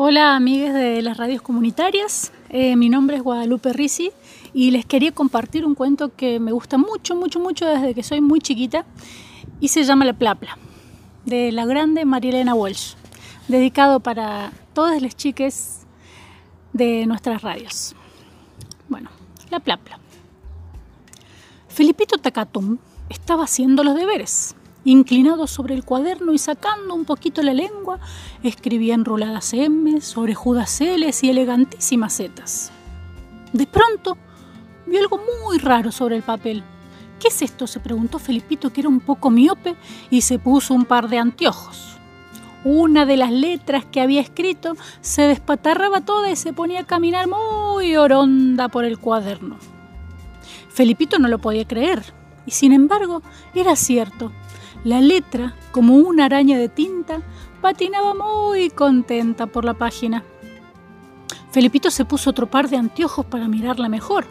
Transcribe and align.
Hola 0.00 0.36
amigues 0.36 0.72
de 0.74 1.02
las 1.02 1.16
radios 1.16 1.42
comunitarias, 1.42 2.30
eh, 2.50 2.76
mi 2.76 2.88
nombre 2.88 3.16
es 3.16 3.22
Guadalupe 3.24 3.72
Risi 3.72 4.12
y 4.54 4.70
les 4.70 4.86
quería 4.86 5.10
compartir 5.10 5.66
un 5.66 5.74
cuento 5.74 6.14
que 6.14 6.38
me 6.38 6.52
gusta 6.52 6.78
mucho, 6.78 7.16
mucho, 7.16 7.40
mucho 7.40 7.66
desde 7.66 7.94
que 7.94 8.04
soy 8.04 8.20
muy 8.20 8.38
chiquita 8.38 8.86
y 9.58 9.66
se 9.66 9.82
llama 9.82 10.04
La 10.04 10.12
Plapla, 10.12 10.56
de 11.24 11.50
la 11.50 11.66
grande 11.66 12.04
Marielena 12.04 12.54
Walsh, 12.54 12.94
dedicado 13.48 13.98
para 13.98 14.52
todas 14.72 15.02
las 15.02 15.16
chiques 15.16 15.80
de 16.72 17.04
nuestras 17.06 17.42
radios. 17.42 17.96
Bueno, 18.88 19.10
La 19.50 19.58
Plapla. 19.58 19.98
Felipito 21.66 22.18
Tacatum 22.18 22.78
estaba 23.08 23.42
haciendo 23.42 23.82
los 23.82 23.96
deberes 23.96 24.54
Inclinado 24.88 25.46
sobre 25.46 25.74
el 25.74 25.84
cuaderno 25.84 26.32
y 26.32 26.38
sacando 26.38 26.94
un 26.94 27.04
poquito 27.04 27.42
la 27.42 27.52
lengua, 27.52 28.00
escribía 28.42 28.94
enroladas 28.94 29.52
M's, 29.52 30.16
orejudas 30.16 30.80
L's 30.80 31.22
y 31.24 31.28
elegantísimas 31.28 32.16
Z's. 32.16 32.70
De 33.52 33.66
pronto, 33.66 34.16
vio 34.86 34.98
algo 35.00 35.20
muy 35.44 35.58
raro 35.58 35.92
sobre 35.92 36.16
el 36.16 36.22
papel. 36.22 36.62
¿Qué 37.20 37.28
es 37.28 37.42
esto? 37.42 37.66
se 37.66 37.80
preguntó 37.80 38.18
Felipito, 38.18 38.72
que 38.72 38.80
era 38.80 38.88
un 38.88 39.00
poco 39.00 39.28
miope, 39.28 39.76
y 40.08 40.22
se 40.22 40.38
puso 40.38 40.72
un 40.72 40.86
par 40.86 41.10
de 41.10 41.18
anteojos. 41.18 41.98
Una 42.64 43.04
de 43.04 43.18
las 43.18 43.30
letras 43.30 43.84
que 43.84 44.00
había 44.00 44.22
escrito 44.22 44.74
se 45.02 45.20
despatarraba 45.20 46.00
toda 46.00 46.30
y 46.30 46.36
se 46.36 46.54
ponía 46.54 46.80
a 46.80 46.86
caminar 46.86 47.26
muy 47.28 47.94
oronda 47.94 48.70
por 48.70 48.86
el 48.86 48.98
cuaderno. 48.98 49.58
Felipito 50.70 51.18
no 51.18 51.28
lo 51.28 51.40
podía 51.40 51.68
creer, 51.68 52.02
y 52.46 52.52
sin 52.52 52.72
embargo 52.72 53.20
era 53.54 53.76
cierto. 53.76 54.32
La 54.84 55.00
letra, 55.00 55.54
como 55.72 55.96
una 55.96 56.26
araña 56.26 56.56
de 56.56 56.68
tinta, 56.68 57.20
patinaba 57.60 58.14
muy 58.14 58.70
contenta 58.70 59.46
por 59.46 59.64
la 59.64 59.74
página. 59.74 60.24
Felipito 61.50 61.90
se 61.90 62.04
puso 62.04 62.30
otro 62.30 62.46
par 62.46 62.68
de 62.68 62.76
anteojos 62.76 63.26
para 63.26 63.48
mirarla 63.48 63.88
mejor. 63.88 64.26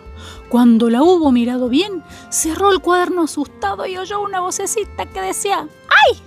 Cuando 0.49 0.89
la 0.89 1.03
hubo 1.03 1.31
mirado 1.31 1.67
bien, 1.67 2.03
cerró 2.29 2.71
el 2.71 2.79
cuaderno 2.79 3.23
asustado 3.23 3.85
y 3.85 3.97
oyó 3.97 4.21
una 4.21 4.39
vocecita 4.39 5.05
que 5.05 5.21
decía 5.21 5.67
¡Ay! 6.07 6.19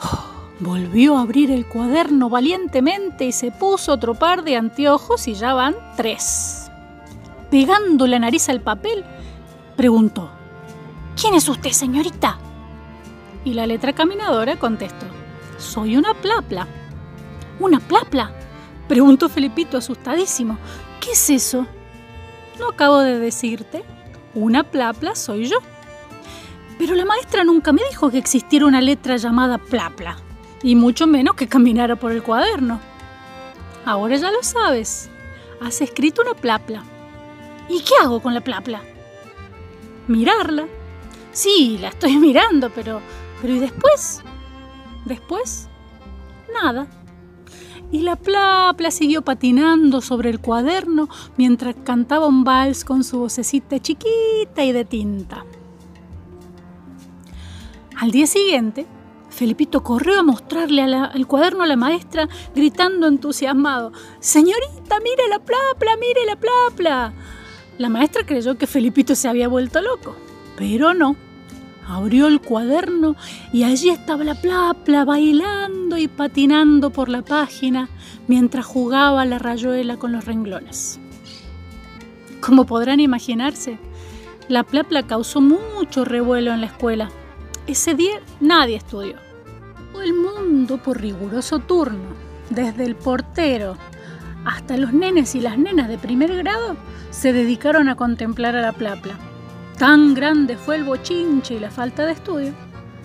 Volvió 0.60 1.16
a 1.16 1.22
abrir 1.22 1.50
el 1.50 1.66
cuaderno 1.66 2.28
valientemente 2.28 3.24
y 3.26 3.32
se 3.32 3.50
puso 3.50 3.92
otro 3.92 4.14
par 4.14 4.42
de 4.42 4.56
anteojos 4.56 5.28
y 5.28 5.34
ya 5.34 5.54
van 5.54 5.74
tres. 5.96 6.70
Pegando 7.50 8.06
la 8.06 8.18
nariz 8.18 8.48
al 8.48 8.60
papel, 8.60 9.04
preguntó 9.76 10.35
¿Quién 11.18 11.32
es 11.32 11.48
usted, 11.48 11.70
señorita? 11.70 12.38
Y 13.42 13.54
la 13.54 13.66
letra 13.66 13.94
caminadora 13.94 14.56
contestó, 14.56 15.06
soy 15.56 15.96
una 15.96 16.12
plapla. 16.12 16.66
¿Una 17.58 17.80
plapla? 17.80 18.32
Preguntó 18.86 19.30
Felipito 19.30 19.78
asustadísimo. 19.78 20.58
¿Qué 21.00 21.12
es 21.12 21.30
eso? 21.30 21.66
No 22.60 22.68
acabo 22.68 22.98
de 22.98 23.18
decirte. 23.18 23.82
Una 24.34 24.62
plapla 24.62 25.14
soy 25.14 25.46
yo. 25.46 25.56
Pero 26.78 26.94
la 26.94 27.06
maestra 27.06 27.44
nunca 27.44 27.72
me 27.72 27.82
dijo 27.88 28.10
que 28.10 28.18
existiera 28.18 28.66
una 28.66 28.82
letra 28.82 29.16
llamada 29.16 29.56
plapla, 29.56 30.16
y 30.62 30.74
mucho 30.74 31.06
menos 31.06 31.34
que 31.34 31.48
caminara 31.48 31.96
por 31.96 32.12
el 32.12 32.22
cuaderno. 32.22 32.78
Ahora 33.86 34.16
ya 34.16 34.30
lo 34.30 34.42
sabes. 34.42 35.08
Has 35.62 35.80
escrito 35.80 36.20
una 36.20 36.34
plapla. 36.34 36.82
¿Y 37.70 37.80
qué 37.80 37.94
hago 38.02 38.20
con 38.20 38.34
la 38.34 38.42
plapla? 38.42 38.82
Mirarla. 40.08 40.66
Sí, 41.36 41.76
la 41.78 41.88
estoy 41.88 42.16
mirando, 42.16 42.70
pero... 42.70 43.02
Pero 43.42 43.54
¿y 43.54 43.58
después? 43.58 44.22
¿Después? 45.04 45.68
Nada. 46.54 46.86
Y 47.92 48.00
la 48.00 48.16
plapla 48.16 48.90
siguió 48.90 49.20
patinando 49.20 50.00
sobre 50.00 50.30
el 50.30 50.40
cuaderno 50.40 51.10
mientras 51.36 51.76
cantaba 51.84 52.26
un 52.26 52.42
vals 52.42 52.86
con 52.86 53.04
su 53.04 53.18
vocecita 53.18 53.78
chiquita 53.78 54.64
y 54.64 54.72
de 54.72 54.86
tinta. 54.86 55.44
Al 57.98 58.10
día 58.12 58.26
siguiente, 58.26 58.86
Felipito 59.28 59.82
corrió 59.82 60.18
a 60.18 60.22
mostrarle 60.22 60.86
el 61.14 61.26
cuaderno 61.26 61.64
a 61.64 61.66
la 61.66 61.76
maestra, 61.76 62.28
gritando 62.54 63.06
entusiasmado: 63.06 63.92
Señorita, 64.20 64.98
mire 65.04 65.28
la 65.28 65.38
plapla, 65.38 65.96
mire 66.00 66.24
la 66.26 66.36
plapla. 66.36 67.12
La 67.76 67.90
maestra 67.90 68.24
creyó 68.24 68.56
que 68.56 68.66
Felipito 68.66 69.14
se 69.14 69.28
había 69.28 69.48
vuelto 69.48 69.82
loco, 69.82 70.16
pero 70.56 70.94
no. 70.94 71.25
Abrió 71.88 72.26
el 72.26 72.40
cuaderno 72.40 73.14
y 73.52 73.62
allí 73.62 73.90
estaba 73.90 74.24
la 74.24 74.34
plapla 74.34 75.04
bailando 75.04 75.96
y 75.98 76.08
patinando 76.08 76.90
por 76.90 77.08
la 77.08 77.22
página 77.22 77.88
mientras 78.26 78.66
jugaba 78.66 79.24
la 79.24 79.38
rayuela 79.38 79.96
con 79.96 80.10
los 80.10 80.24
renglones. 80.24 80.98
Como 82.40 82.66
podrán 82.66 82.98
imaginarse, 82.98 83.78
la 84.48 84.64
plapla 84.64 85.04
causó 85.06 85.40
mucho 85.40 86.04
revuelo 86.04 86.52
en 86.52 86.60
la 86.60 86.66
escuela. 86.66 87.08
Ese 87.66 87.94
día 87.94 88.20
nadie 88.40 88.76
estudió. 88.76 89.16
Todo 89.92 90.02
el 90.02 90.14
mundo 90.14 90.78
por 90.78 91.00
riguroso 91.00 91.60
turno, 91.60 92.14
desde 92.50 92.84
el 92.84 92.96
portero 92.96 93.76
hasta 94.44 94.76
los 94.76 94.92
nenes 94.92 95.34
y 95.34 95.40
las 95.40 95.58
nenas 95.58 95.88
de 95.88 95.98
primer 95.98 96.36
grado, 96.36 96.76
se 97.10 97.32
dedicaron 97.32 97.88
a 97.88 97.96
contemplar 97.96 98.54
a 98.54 98.62
la 98.62 98.72
plapla. 98.72 99.18
Tan 99.78 100.14
grande 100.14 100.56
fue 100.56 100.76
el 100.76 100.84
bochinche 100.84 101.54
y 101.54 101.58
la 101.58 101.70
falta 101.70 102.06
de 102.06 102.12
estudio 102.12 102.54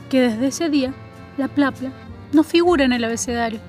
que 0.10 0.22
desde 0.22 0.48
ese 0.48 0.70
día 0.70 0.94
la 1.38 1.50
plapla 1.50 1.92
no 2.32 2.44
figura 2.44 2.86
en 2.86 2.94
el 2.94 3.04
abecedario. 3.04 3.60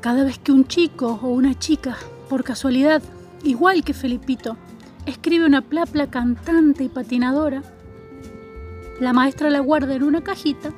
Cada 0.00 0.24
vez 0.24 0.38
que 0.38 0.52
un 0.52 0.66
chico 0.66 1.20
o 1.22 1.28
una 1.28 1.58
chica, 1.58 1.98
por 2.30 2.44
casualidad, 2.44 3.02
igual 3.42 3.84
que 3.84 3.92
Felipito, 3.92 4.56
escribe 5.04 5.44
una 5.44 5.60
plapla 5.60 6.08
cantante 6.08 6.84
y 6.84 6.88
patinadora, 6.88 7.62
la 8.98 9.12
maestra 9.12 9.50
la 9.50 9.60
guarda 9.60 9.94
en 9.94 10.04
una 10.04 10.22
cajita 10.22 10.70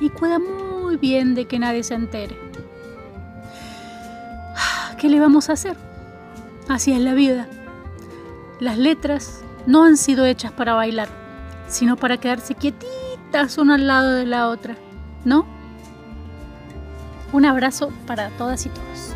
y 0.00 0.10
cuida 0.10 0.40
muy 0.40 0.96
bien 0.96 1.36
de 1.36 1.46
que 1.46 1.60
nadie 1.60 1.84
se 1.84 1.94
entere. 1.94 2.36
¿Qué 4.98 5.08
le 5.08 5.20
vamos 5.20 5.50
a 5.50 5.52
hacer? 5.52 5.76
Así 6.68 6.92
es 6.92 7.00
la 7.00 7.14
vida. 7.14 7.46
Las 8.58 8.78
letras 8.78 9.44
no 9.66 9.84
han 9.84 9.96
sido 9.96 10.24
hechas 10.26 10.52
para 10.52 10.74
bailar, 10.74 11.08
sino 11.68 11.96
para 11.96 12.18
quedarse 12.18 12.54
quietitas 12.54 13.58
una 13.58 13.74
al 13.74 13.86
lado 13.86 14.12
de 14.12 14.26
la 14.26 14.48
otra, 14.48 14.76
¿no? 15.24 15.46
Un 17.32 17.46
abrazo 17.46 17.92
para 18.06 18.28
todas 18.30 18.66
y 18.66 18.68
todos. 18.68 19.13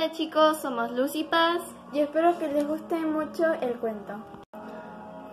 Hola 0.00 0.12
chicos, 0.12 0.56
somos 0.56 0.90
Lucy 0.92 1.24
Paz 1.24 1.60
y 1.92 1.98
espero 1.98 2.38
que 2.38 2.48
les 2.48 2.66
guste 2.66 2.96
mucho 3.00 3.52
el 3.60 3.74
cuento. 3.74 4.14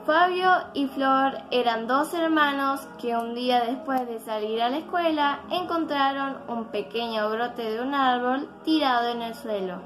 Fabio 0.05 0.51
y 0.73 0.87
Flor 0.87 1.37
eran 1.51 1.87
dos 1.87 2.13
hermanos 2.13 2.81
que 2.99 3.15
un 3.15 3.33
día 3.33 3.63
después 3.63 4.05
de 4.09 4.19
salir 4.19 4.61
a 4.61 4.67
la 4.67 4.79
escuela 4.79 5.39
encontraron 5.51 6.39
un 6.49 6.65
pequeño 6.65 7.29
brote 7.29 7.61
de 7.61 7.79
un 7.79 7.93
árbol 7.93 8.49
tirado 8.65 9.07
en 9.07 9.21
el 9.21 9.35
suelo. 9.35 9.79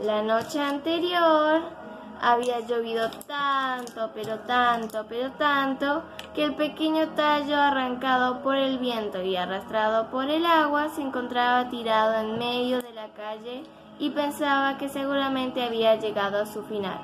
La 0.00 0.22
noche 0.22 0.58
anterior 0.58 1.60
había 2.22 2.60
llovido 2.60 3.10
tanto, 3.26 4.12
pero 4.14 4.38
tanto, 4.46 5.04
pero 5.06 5.30
tanto, 5.32 6.04
que 6.34 6.44
el 6.44 6.54
pequeño 6.54 7.08
tallo 7.10 7.56
arrancado 7.56 8.42
por 8.42 8.56
el 8.56 8.78
viento 8.78 9.22
y 9.22 9.36
arrastrado 9.36 10.10
por 10.10 10.30
el 10.30 10.46
agua 10.46 10.88
se 10.88 11.02
encontraba 11.02 11.68
tirado 11.70 12.20
en 12.20 12.38
medio 12.38 12.80
de 12.82 12.92
la 12.92 13.08
calle 13.08 13.64
y 13.98 14.10
pensaba 14.10 14.78
que 14.78 14.88
seguramente 14.88 15.62
había 15.62 15.96
llegado 15.96 16.42
a 16.42 16.46
su 16.46 16.62
final. 16.62 17.00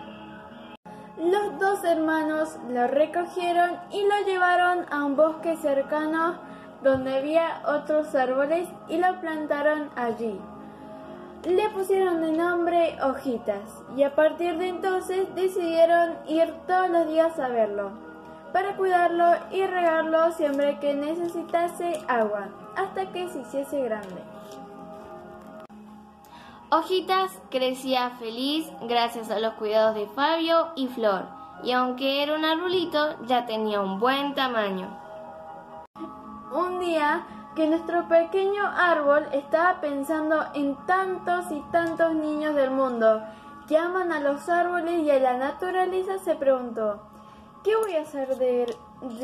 Los 1.19 1.59
dos 1.59 1.83
hermanos 1.83 2.57
lo 2.69 2.87
recogieron 2.87 3.71
y 3.91 4.03
lo 4.03 4.27
llevaron 4.27 4.87
a 4.91 5.05
un 5.05 5.17
bosque 5.17 5.57
cercano 5.57 6.37
donde 6.83 7.17
había 7.17 7.63
otros 7.67 8.15
árboles 8.15 8.69
y 8.89 8.99
lo 8.99 9.21
plantaron 9.21 9.91
allí. 9.97 10.39
Le 11.45 11.69
pusieron 11.71 12.23
de 12.23 12.33
nombre 12.33 12.97
Hojitas 13.03 13.83
y 13.97 14.03
a 14.03 14.15
partir 14.15 14.59
de 14.59 14.69
entonces 14.69 15.35
decidieron 15.35 16.17
ir 16.29 16.53
todos 16.67 16.91
los 16.91 17.09
días 17.09 17.39
a 17.39 17.49
verlo, 17.49 18.06
para 18.53 18.77
cuidarlo 18.77 19.25
y 19.51 19.67
regarlo 19.67 20.33
siempre 20.33 20.79
que 20.79 20.95
necesitase 20.95 22.01
agua, 22.09 22.49
hasta 22.77 23.13
que 23.13 23.29
se 23.29 23.41
hiciese 23.41 23.83
grande. 23.83 24.23
Hojitas 26.71 27.31
crecía 27.51 28.11
feliz 28.19 28.69
gracias 28.83 29.31
a 29.31 29.39
los 29.39 29.55
cuidados 29.55 29.95
de 29.95 30.07
Fabio 30.09 30.69
y 30.75 30.89
Flor, 30.89 31.27
y 31.63 31.73
aunque 31.73 32.23
era 32.23 32.35
un 32.35 32.45
arbolito, 32.45 33.17
ya 33.27 33.47
tenía 33.47 33.81
un 33.81 34.01
buen 34.01 34.35
tamaño. 34.35 34.89
Un 36.53 36.81
día 36.81 37.25
que 37.55 37.67
nuestro 37.67 38.09
pequeño 38.09 38.67
árbol 38.67 39.27
estaba 39.33 39.81
pensando 39.81 40.45
en 40.55 40.77
tantos 40.87 41.51
y 41.51 41.61
tantos 41.73 42.15
niños 42.15 42.55
del 42.55 42.71
mundo 42.71 43.23
que 43.67 43.79
aman 43.79 44.13
a 44.13 44.21
los 44.21 44.49
árboles 44.49 45.03
y 45.03 45.11
a 45.11 45.19
la 45.19 45.39
naturaleza, 45.39 46.19
se 46.19 46.35
preguntó, 46.35 47.01
¿qué 47.67 47.75
voy 47.75 47.97
a 47.97 48.03
hacer 48.03 48.37
de, 48.39 48.77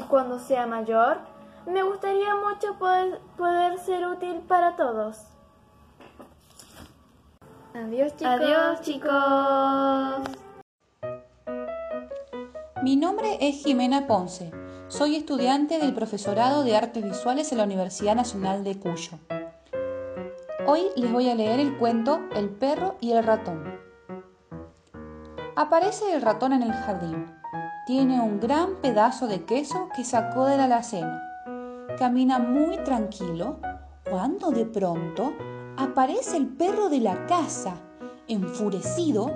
cuando 0.08 0.40
sea 0.40 0.66
mayor? 0.66 1.18
Me 1.64 1.84
gustaría 1.84 2.34
mucho 2.34 2.76
poder, 2.76 3.20
poder 3.38 3.78
ser 3.78 4.04
útil 4.04 4.40
para 4.48 4.74
todos. 4.74 5.20
Adiós 7.72 8.16
chicos. 8.16 8.32
Adiós 8.32 8.80
chicos. 8.80 10.22
Mi 12.82 12.96
nombre 12.96 13.38
es 13.40 13.62
Jimena 13.62 14.08
Ponce. 14.08 14.50
Soy 14.88 15.14
estudiante 15.14 15.78
del 15.78 15.94
Profesorado 15.94 16.64
de 16.64 16.76
Artes 16.76 17.04
Visuales 17.04 17.52
en 17.52 17.58
la 17.58 17.64
Universidad 17.64 18.16
Nacional 18.16 18.64
de 18.64 18.76
Cuyo. 18.76 19.18
Hoy 20.66 20.82
les 20.96 21.12
voy 21.12 21.30
a 21.30 21.36
leer 21.36 21.60
el 21.60 21.78
cuento 21.78 22.20
El 22.34 22.50
perro 22.50 22.96
y 23.00 23.12
el 23.12 23.22
ratón. 23.22 23.80
Aparece 25.54 26.12
el 26.12 26.22
ratón 26.22 26.52
en 26.52 26.64
el 26.64 26.72
jardín. 26.72 27.41
Tiene 27.84 28.20
un 28.20 28.38
gran 28.38 28.76
pedazo 28.76 29.26
de 29.26 29.44
queso 29.44 29.88
que 29.96 30.04
sacó 30.04 30.46
de 30.46 30.56
la 30.56 30.64
alacena. 30.64 31.20
Camina 31.98 32.38
muy 32.38 32.76
tranquilo 32.84 33.58
cuando 34.08 34.52
de 34.52 34.66
pronto 34.66 35.32
aparece 35.76 36.36
el 36.36 36.46
perro 36.46 36.88
de 36.88 37.00
la 37.00 37.26
casa. 37.26 37.74
Enfurecido, 38.28 39.32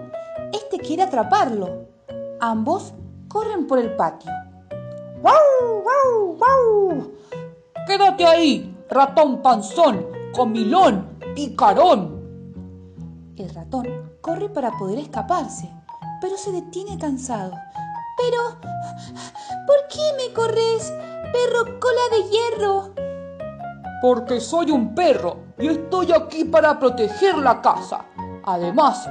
este 0.52 0.78
quiere 0.78 1.02
atraparlo. 1.02 1.88
Ambos 2.38 2.94
corren 3.26 3.66
por 3.66 3.80
el 3.80 3.96
patio. 3.96 4.30
¡Wow, 5.22 5.82
wow, 5.82 6.36
wow! 6.36 7.12
Quédate 7.84 8.24
ahí, 8.24 8.76
ratón 8.88 9.42
panzón, 9.42 10.06
comilón, 10.32 11.18
picarón. 11.34 12.14
El 13.36 13.52
ratón 13.52 13.88
corre 14.20 14.48
para 14.48 14.70
poder 14.78 15.00
escaparse, 15.00 15.68
pero 16.20 16.36
se 16.36 16.52
detiene 16.52 16.96
cansado. 16.96 17.52
Pero, 18.16 18.58
¿por 19.66 19.76
qué 19.88 20.00
me 20.16 20.32
corres, 20.32 20.92
perro 21.32 21.78
cola 21.78 22.00
de 22.10 22.22
hierro? 22.30 22.94
Porque 24.00 24.40
soy 24.40 24.70
un 24.70 24.94
perro 24.94 25.38
y 25.58 25.68
estoy 25.68 26.12
aquí 26.12 26.44
para 26.44 26.78
proteger 26.78 27.36
la 27.38 27.60
casa. 27.60 28.04
Además, 28.44 29.08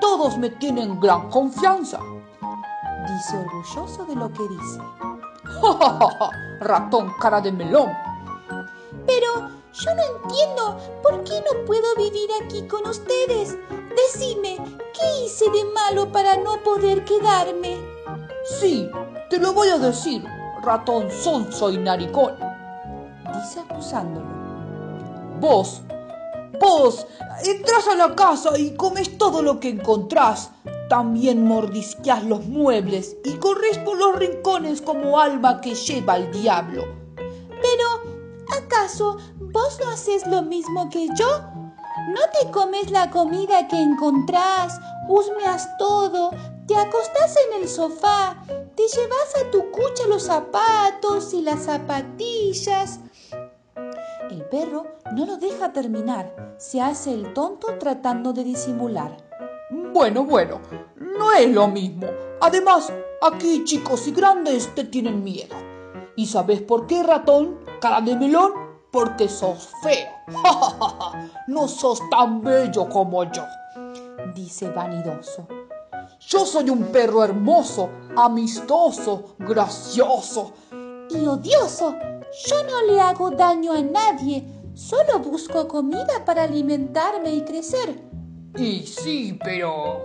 todos 0.00 0.38
me 0.38 0.50
tienen 0.50 0.98
gran 1.00 1.28
confianza. 1.30 2.00
Dice 3.06 3.36
orgulloso 3.36 4.04
de 4.04 4.14
lo 4.14 4.32
que 4.32 4.48
dice. 4.48 4.80
¡Ja, 5.60 5.72
ja, 5.78 5.98
ja, 6.18 6.30
Ratón 6.60 7.12
cara 7.20 7.40
de 7.40 7.52
melón. 7.52 7.90
Pero 9.06 9.48
yo 9.72 9.94
no 9.94 10.02
entiendo 10.02 10.78
por 11.02 11.24
qué 11.24 11.40
no 11.40 11.64
puedo 11.64 11.94
vivir 11.96 12.28
aquí 12.42 12.66
con 12.66 12.86
ustedes. 12.86 13.56
Decime, 13.96 14.56
¿qué 14.94 15.24
hice 15.24 15.50
de 15.50 15.64
malo 15.72 16.10
para 16.12 16.36
no 16.36 16.62
poder 16.62 17.04
quedarme? 17.04 17.78
Sí, 18.48 18.90
te 19.28 19.38
lo 19.38 19.52
voy 19.52 19.68
a 19.68 19.78
decir, 19.78 20.24
ratón 20.62 21.10
sonso 21.10 21.70
y 21.70 21.76
naricón. 21.76 22.34
Dice 23.34 23.60
acusándolo. 23.60 24.26
Vos, 25.38 25.82
vos, 26.58 27.06
entras 27.44 27.86
a 27.88 27.94
la 27.94 28.14
casa 28.14 28.58
y 28.58 28.74
comes 28.74 29.18
todo 29.18 29.42
lo 29.42 29.60
que 29.60 29.68
encontrás. 29.68 30.50
También 30.88 31.46
mordisqueás 31.46 32.24
los 32.24 32.46
muebles 32.46 33.18
y 33.22 33.34
corres 33.34 33.76
por 33.78 33.98
los 33.98 34.16
rincones 34.16 34.80
como 34.80 35.20
alma 35.20 35.60
que 35.60 35.74
lleva 35.74 36.16
el 36.16 36.32
diablo. 36.32 36.84
Pero, 37.16 38.58
¿acaso 38.58 39.18
vos 39.52 39.78
no 39.84 39.90
haces 39.90 40.26
lo 40.26 40.40
mismo 40.40 40.88
que 40.88 41.08
yo? 41.14 41.40
¿No 42.14 42.20
te 42.40 42.50
comes 42.50 42.90
la 42.90 43.10
comida 43.10 43.68
que 43.68 43.76
encontrás, 43.76 44.80
husmeas 45.06 45.76
todo, 45.76 46.30
te 46.68 46.76
acostás 46.76 47.34
en 47.46 47.62
el 47.62 47.68
sofá, 47.68 48.44
te 48.46 48.82
llevas 48.82 49.34
a 49.40 49.50
tu 49.50 49.70
cucha 49.70 50.06
los 50.06 50.24
zapatos 50.24 51.32
y 51.32 51.40
las 51.40 51.64
zapatillas, 51.64 53.00
el 54.30 54.44
perro 54.44 54.86
no 55.14 55.24
lo 55.24 55.38
deja 55.38 55.72
terminar, 55.72 56.54
se 56.58 56.82
hace 56.82 57.14
el 57.14 57.32
tonto 57.32 57.78
tratando 57.78 58.34
de 58.34 58.44
disimular. 58.44 59.16
Bueno, 59.70 60.24
bueno, 60.24 60.60
no 60.96 61.32
es 61.32 61.50
lo 61.50 61.68
mismo. 61.68 62.06
Además, 62.42 62.92
aquí 63.22 63.64
chicos 63.64 64.06
y 64.06 64.12
grandes 64.12 64.74
te 64.74 64.84
tienen 64.84 65.24
miedo. 65.24 65.56
¿Y 66.16 66.26
sabes 66.26 66.60
por 66.60 66.86
qué, 66.86 67.02
ratón? 67.02 67.60
Cara 67.80 68.02
de 68.02 68.14
melón, 68.14 68.52
porque 68.92 69.30
sos 69.30 69.70
feo. 69.82 70.08
no 71.46 71.66
sos 71.66 72.02
tan 72.10 72.42
bello 72.42 72.90
como 72.90 73.24
yo, 73.24 73.44
dice 74.34 74.68
vanidoso. 74.68 75.46
Yo 76.20 76.44
soy 76.44 76.68
un 76.68 76.84
perro 76.86 77.22
hermoso, 77.22 77.90
amistoso, 78.16 79.36
gracioso 79.38 80.52
y 81.10 81.26
odioso. 81.26 81.94
Yo 82.46 82.64
no 82.64 82.82
le 82.92 83.00
hago 83.00 83.30
daño 83.30 83.72
a 83.72 83.82
nadie, 83.82 84.44
solo 84.74 85.20
busco 85.20 85.68
comida 85.68 86.24
para 86.24 86.42
alimentarme 86.42 87.32
y 87.34 87.42
crecer. 87.42 88.02
Y 88.56 88.82
sí, 88.82 89.38
pero... 89.42 90.02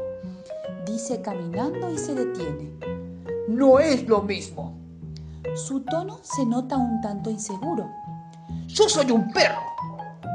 dice 0.86 1.22
caminando 1.22 1.92
y 1.92 1.98
se 1.98 2.14
detiene. 2.14 2.72
No 3.48 3.80
es 3.80 4.08
lo 4.08 4.22
mismo. 4.22 4.78
Su 5.56 5.82
tono 5.82 6.20
se 6.22 6.46
nota 6.46 6.78
un 6.78 7.02
tanto 7.02 7.30
inseguro. 7.30 7.90
Yo 8.68 8.88
soy 8.88 9.12
un 9.12 9.32
perro, 9.32 9.62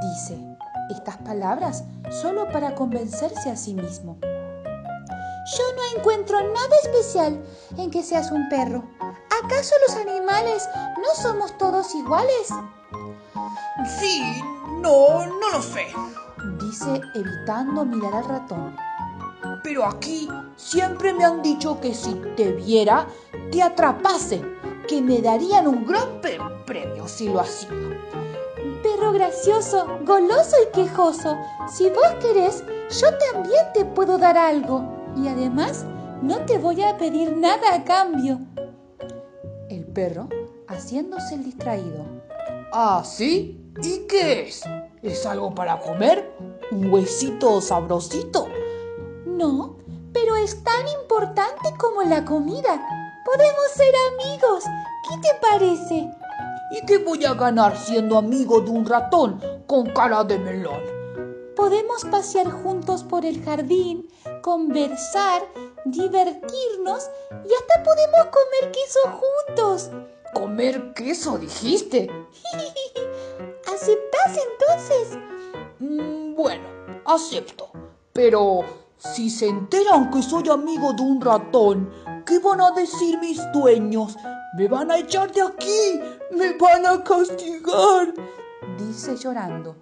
dice 0.03 0.49
estas 0.91 1.19
palabras 1.19 1.85
solo 2.11 2.49
para 2.51 2.75
convencerse 2.75 3.51
a 3.51 3.57
sí 3.57 3.75
mismo. 3.75 4.19
Yo 5.57 5.65
no 5.77 5.99
encuentro 5.99 6.43
nada 6.43 6.77
especial 6.83 7.43
en 7.79 7.91
que 7.91 8.03
seas 8.03 8.31
un 8.31 8.51
perro. 8.51 8.85
¿Acaso 9.43 9.75
los 9.87 9.97
animales 9.97 10.69
no 10.99 11.23
somos 11.23 11.57
todos 11.57 11.95
iguales? 11.95 12.49
Sí, 13.99 14.43
no, 14.83 15.25
no 15.25 15.51
lo 15.51 15.63
sé, 15.63 15.87
dice 16.61 17.01
evitando 17.15 17.87
mirar 17.87 18.15
al 18.15 18.25
ratón. 18.29 18.77
Pero 19.63 19.87
aquí 19.87 20.29
siempre 20.57 21.15
me 21.15 21.25
han 21.25 21.41
dicho 21.41 21.81
que 21.81 21.95
si 21.95 22.15
te 22.37 22.53
viera, 22.53 23.07
te 23.51 23.63
atrapase, 23.63 24.45
que 24.87 25.01
me 25.01 25.23
darían 25.23 25.67
un 25.67 25.87
gran 25.87 26.21
premio 26.67 27.09
si 27.09 27.31
lo 27.31 27.41
hacía. 27.41 27.71
Perro 28.83 29.13
gracioso, 29.13 29.87
goloso 30.05 30.57
y 30.63 30.73
quejoso, 30.73 31.39
si 31.75 31.89
vos 31.89 32.15
querés, 32.21 32.63
yo 32.91 33.07
también 33.33 33.65
te 33.73 33.87
puedo 33.87 34.19
dar 34.19 34.37
algo. 34.37 34.98
Y 35.17 35.29
además, 35.29 35.85
no 36.23 36.39
te 36.47 36.59
voy 36.59 36.83
a 36.83 36.97
pedir 36.97 37.37
nada 37.37 37.75
a 37.75 37.85
cambio 37.85 38.41
perro 39.99 40.29
haciéndose 40.69 41.35
el 41.35 41.45
distraído. 41.45 42.05
¿Ah, 42.73 43.03
sí? 43.05 43.61
¿Y 43.83 44.07
qué 44.07 44.43
es? 44.43 44.63
¿Es 45.03 45.27
algo 45.27 45.53
para 45.53 45.81
comer? 45.81 46.33
¿Un 46.71 46.93
huesito 46.93 47.61
sabrosito? 47.61 48.47
No, 49.27 49.77
pero 50.13 50.37
es 50.37 50.63
tan 50.63 50.87
importante 51.01 51.75
como 51.79 52.03
la 52.03 52.25
comida. 52.25 52.81
Podemos 53.25 53.67
ser 53.75 53.93
amigos. 54.13 54.65
¿Qué 55.09 55.17
te 55.21 55.35
parece? 55.41 56.11
¿Y 56.71 56.87
qué 56.87 56.99
voy 56.99 57.25
a 57.25 57.35
ganar 57.35 57.77
siendo 57.77 58.19
amigo 58.19 58.61
de 58.61 58.71
un 58.71 58.87
ratón 58.87 59.41
con 59.67 59.87
cara 59.87 60.23
de 60.23 60.39
melón? 60.39 60.98
Podemos 61.59 62.05
pasear 62.05 62.49
juntos 62.49 63.03
por 63.03 63.27
el 63.27 63.43
jardín, 63.43 64.09
conversar, 64.43 65.43
divertirnos 65.85 67.11
y 67.33 67.53
hasta 67.53 67.83
podemos 67.83 68.27
comer 68.27 68.71
queso 68.71 69.21
juntos. 69.21 69.91
¿Comer 70.35 70.93
queso 70.95 71.37
dijiste? 71.37 72.09
¿Aceptas 73.75 74.39
entonces? 74.51 75.19
Mm, 75.81 76.37
bueno, 76.37 76.69
acepto. 77.05 77.71
Pero 78.13 78.61
si 78.97 79.29
se 79.29 79.49
enteran 79.49 80.13
que 80.13 80.23
soy 80.23 80.49
amigo 80.49 80.93
de 80.93 81.03
un 81.03 81.21
ratón, 81.21 81.93
¿qué 82.25 82.39
van 82.39 82.61
a 82.61 82.71
decir 82.71 83.19
mis 83.19 83.41
dueños? 83.53 84.17
Me 84.57 84.69
van 84.69 84.93
a 84.93 84.99
echar 84.99 85.33
de 85.33 85.43
aquí, 85.43 86.01
me 86.31 86.57
van 86.57 86.87
a 86.87 87.03
castigar. 87.03 88.15
Dice 88.79 89.17
llorando. 89.17 89.75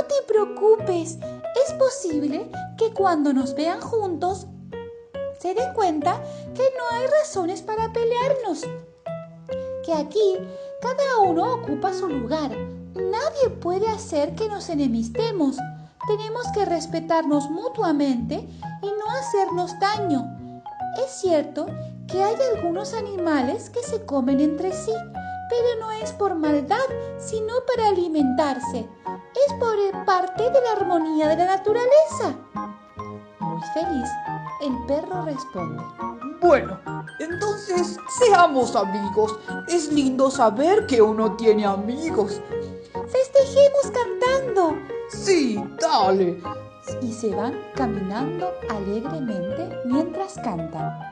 No, 0.00 0.06
te 0.06 0.22
preocupes. 0.26 1.18
Es 1.66 1.74
posible 1.74 2.50
que 2.78 2.90
cuando 2.94 3.34
nos 3.34 3.54
vean 3.54 3.82
juntos 3.82 4.46
se 5.38 5.52
den 5.52 5.74
cuenta 5.74 6.22
que 6.54 6.62
no 6.78 6.96
hay 6.96 7.06
razones 7.20 7.60
para 7.60 7.92
pelearnos. 7.92 8.62
Que 9.84 9.92
aquí 9.92 10.38
cada 10.80 11.18
uno 11.28 11.52
ocupa 11.52 11.92
su 11.92 12.08
lugar. 12.08 12.50
Nadie 12.94 13.50
puede 13.60 13.88
hacer 13.88 14.34
que 14.36 14.48
nos 14.48 14.70
enemistemos. 14.70 15.58
Tenemos 16.06 16.46
que 16.54 16.64
respetarnos 16.64 17.50
mutuamente 17.50 18.36
y 18.80 18.86
no 18.86 19.10
hacernos 19.18 19.78
daño. 19.80 20.24
Es 21.04 21.10
cierto 21.20 21.66
que 22.06 22.22
hay 22.22 22.36
algunos 22.56 22.94
animales 22.94 23.68
que 23.68 23.82
se 23.82 24.06
comen 24.06 24.40
entre 24.40 24.72
sí, 24.72 24.94
pero 25.50 25.80
no 25.80 25.90
es 25.90 26.12
por 26.12 26.34
maldad, 26.34 26.78
sino 27.18 27.54
para 27.66 27.88
alimentarse. 27.88 28.88
Es 29.46 29.52
por 29.54 30.04
parte 30.04 30.44
de 30.44 30.60
la 30.60 30.72
armonía 30.76 31.28
de 31.28 31.36
la 31.36 31.56
naturaleza. 31.56 32.36
Muy 33.40 33.60
feliz, 33.74 34.08
el 34.62 34.86
perro 34.86 35.22
responde. 35.22 35.82
Bueno, 36.40 36.80
entonces 37.18 37.98
seamos 38.18 38.74
amigos. 38.76 39.38
Es 39.68 39.92
lindo 39.92 40.30
saber 40.30 40.86
que 40.86 41.02
uno 41.02 41.36
tiene 41.36 41.66
amigos. 41.66 42.40
Festejemos 42.92 43.90
cantando. 43.92 44.76
Sí, 45.10 45.62
dale. 45.80 46.40
Y 47.02 47.12
se 47.12 47.34
van 47.34 47.54
caminando 47.74 48.52
alegremente 48.70 49.68
mientras 49.84 50.34
cantan. 50.36 51.09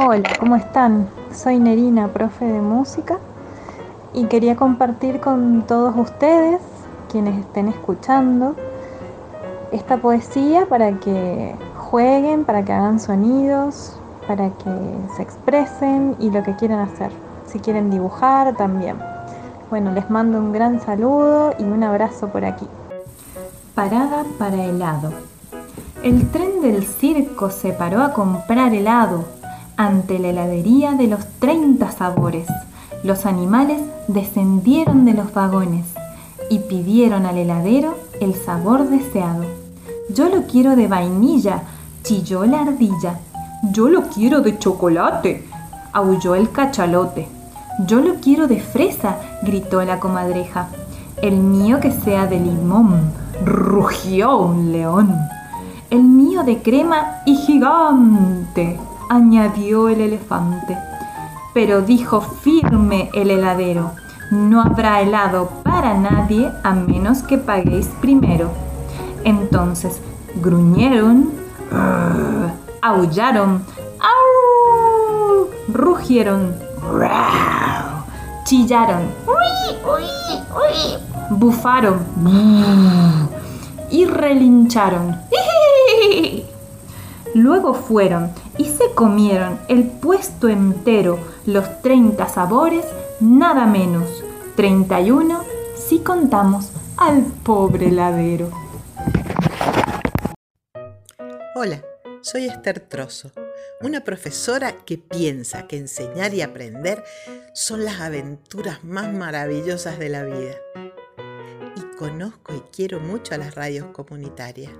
Hola, 0.00 0.28
¿cómo 0.40 0.56
están? 0.56 1.08
Soy 1.32 1.60
Nerina, 1.60 2.08
profe 2.08 2.44
de 2.44 2.60
música, 2.60 3.18
y 4.12 4.24
quería 4.24 4.56
compartir 4.56 5.20
con 5.20 5.62
todos 5.68 5.94
ustedes, 5.96 6.60
quienes 7.12 7.38
estén 7.38 7.68
escuchando, 7.68 8.56
esta 9.70 9.98
poesía 9.98 10.66
para 10.66 10.98
que 10.98 11.54
jueguen, 11.76 12.44
para 12.44 12.64
que 12.64 12.72
hagan 12.72 12.98
sonidos, 12.98 13.96
para 14.26 14.48
que 14.48 14.72
se 15.14 15.22
expresen 15.22 16.16
y 16.18 16.32
lo 16.32 16.42
que 16.42 16.56
quieran 16.56 16.80
hacer. 16.80 17.12
Si 17.46 17.60
quieren 17.60 17.88
dibujar 17.88 18.56
también. 18.56 18.96
Bueno, 19.70 19.92
les 19.92 20.10
mando 20.10 20.38
un 20.38 20.52
gran 20.52 20.80
saludo 20.80 21.54
y 21.56 21.62
un 21.62 21.84
abrazo 21.84 22.30
por 22.30 22.44
aquí. 22.44 22.66
Parada 23.76 24.24
para 24.40 24.56
helado. 24.56 25.12
El 26.02 26.28
tren 26.32 26.60
del 26.62 26.84
circo 26.84 27.48
se 27.48 27.72
paró 27.72 28.02
a 28.02 28.12
comprar 28.12 28.74
helado 28.74 29.24
ante 29.76 30.18
la 30.18 30.28
heladería 30.28 30.92
de 30.92 31.06
los 31.06 31.26
30 31.38 31.90
sabores. 31.90 32.46
Los 33.02 33.26
animales 33.26 33.80
descendieron 34.08 35.04
de 35.04 35.14
los 35.14 35.32
vagones 35.32 35.86
y 36.50 36.60
pidieron 36.60 37.26
al 37.26 37.38
heladero 37.38 37.96
el 38.20 38.34
sabor 38.34 38.88
deseado. 38.88 39.44
Yo 40.10 40.28
lo 40.28 40.42
quiero 40.42 40.76
de 40.76 40.88
vainilla, 40.88 41.62
chilló 42.02 42.44
la 42.44 42.62
ardilla. 42.62 43.18
Yo 43.72 43.88
lo 43.88 44.02
quiero 44.08 44.40
de 44.42 44.58
chocolate, 44.58 45.44
aulló 45.92 46.34
el 46.34 46.50
cachalote. 46.50 47.28
Yo 47.86 48.00
lo 48.00 48.16
quiero 48.16 48.46
de 48.46 48.60
fresa, 48.60 49.16
gritó 49.42 49.82
la 49.84 49.98
comadreja. 49.98 50.68
El 51.22 51.36
mío 51.38 51.80
que 51.80 51.90
sea 51.90 52.26
de 52.26 52.38
limón, 52.38 53.12
rugió 53.44 54.36
un 54.36 54.70
león. 54.70 55.14
El 55.90 56.04
mío 56.04 56.44
de 56.44 56.60
crema 56.62 57.22
y 57.24 57.36
gigante, 57.36 58.78
añadió 59.08 59.88
el 59.88 60.00
elefante. 60.00 60.76
Pero 61.52 61.82
dijo 61.82 62.20
firme 62.20 63.10
el 63.14 63.30
heladero, 63.30 63.92
no 64.30 64.62
habrá 64.62 65.00
helado 65.00 65.48
para 65.62 65.94
nadie 65.94 66.50
a 66.62 66.74
menos 66.74 67.22
que 67.22 67.38
paguéis 67.38 67.86
primero. 68.00 68.50
Entonces 69.24 70.00
gruñeron, 70.36 71.30
aullaron, 72.82 73.64
¡au! 74.00 75.48
rugieron, 75.68 76.54
chillaron, 78.44 79.02
bufaron 81.30 81.98
y 83.90 84.04
relincharon. 84.04 85.18
Luego 87.34 87.74
fueron 87.74 88.30
y 88.58 88.66
comieron 88.94 89.60
el 89.68 89.84
puesto 89.84 90.48
entero, 90.48 91.18
los 91.46 91.82
30 91.82 92.28
sabores, 92.28 92.84
nada 93.20 93.66
menos, 93.66 94.22
31 94.56 95.42
si 95.76 95.98
contamos 95.98 96.70
al 96.96 97.24
pobre 97.24 97.88
heladero. 97.88 98.50
Hola, 101.56 101.82
soy 102.22 102.46
Esther 102.46 102.80
Trozo, 102.80 103.32
una 103.80 104.02
profesora 104.02 104.72
que 104.84 104.98
piensa 104.98 105.66
que 105.66 105.76
enseñar 105.76 106.32
y 106.34 106.42
aprender 106.42 107.02
son 107.52 107.84
las 107.84 108.00
aventuras 108.00 108.84
más 108.84 109.12
maravillosas 109.12 109.98
de 109.98 110.08
la 110.08 110.24
vida. 110.24 110.54
Y 111.76 111.96
conozco 111.96 112.54
y 112.54 112.60
quiero 112.74 113.00
mucho 113.00 113.34
a 113.34 113.38
las 113.38 113.54
radios 113.54 113.86
comunitarias 113.92 114.72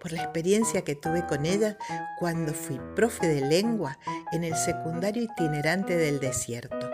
por 0.00 0.12
la 0.12 0.22
experiencia 0.22 0.82
que 0.82 0.94
tuve 0.94 1.26
con 1.26 1.46
ellas 1.46 1.76
cuando 2.18 2.52
fui 2.52 2.80
profe 2.94 3.26
de 3.26 3.40
lengua 3.40 3.98
en 4.32 4.44
el 4.44 4.54
secundario 4.56 5.22
itinerante 5.22 5.96
del 5.96 6.20
desierto. 6.20 6.90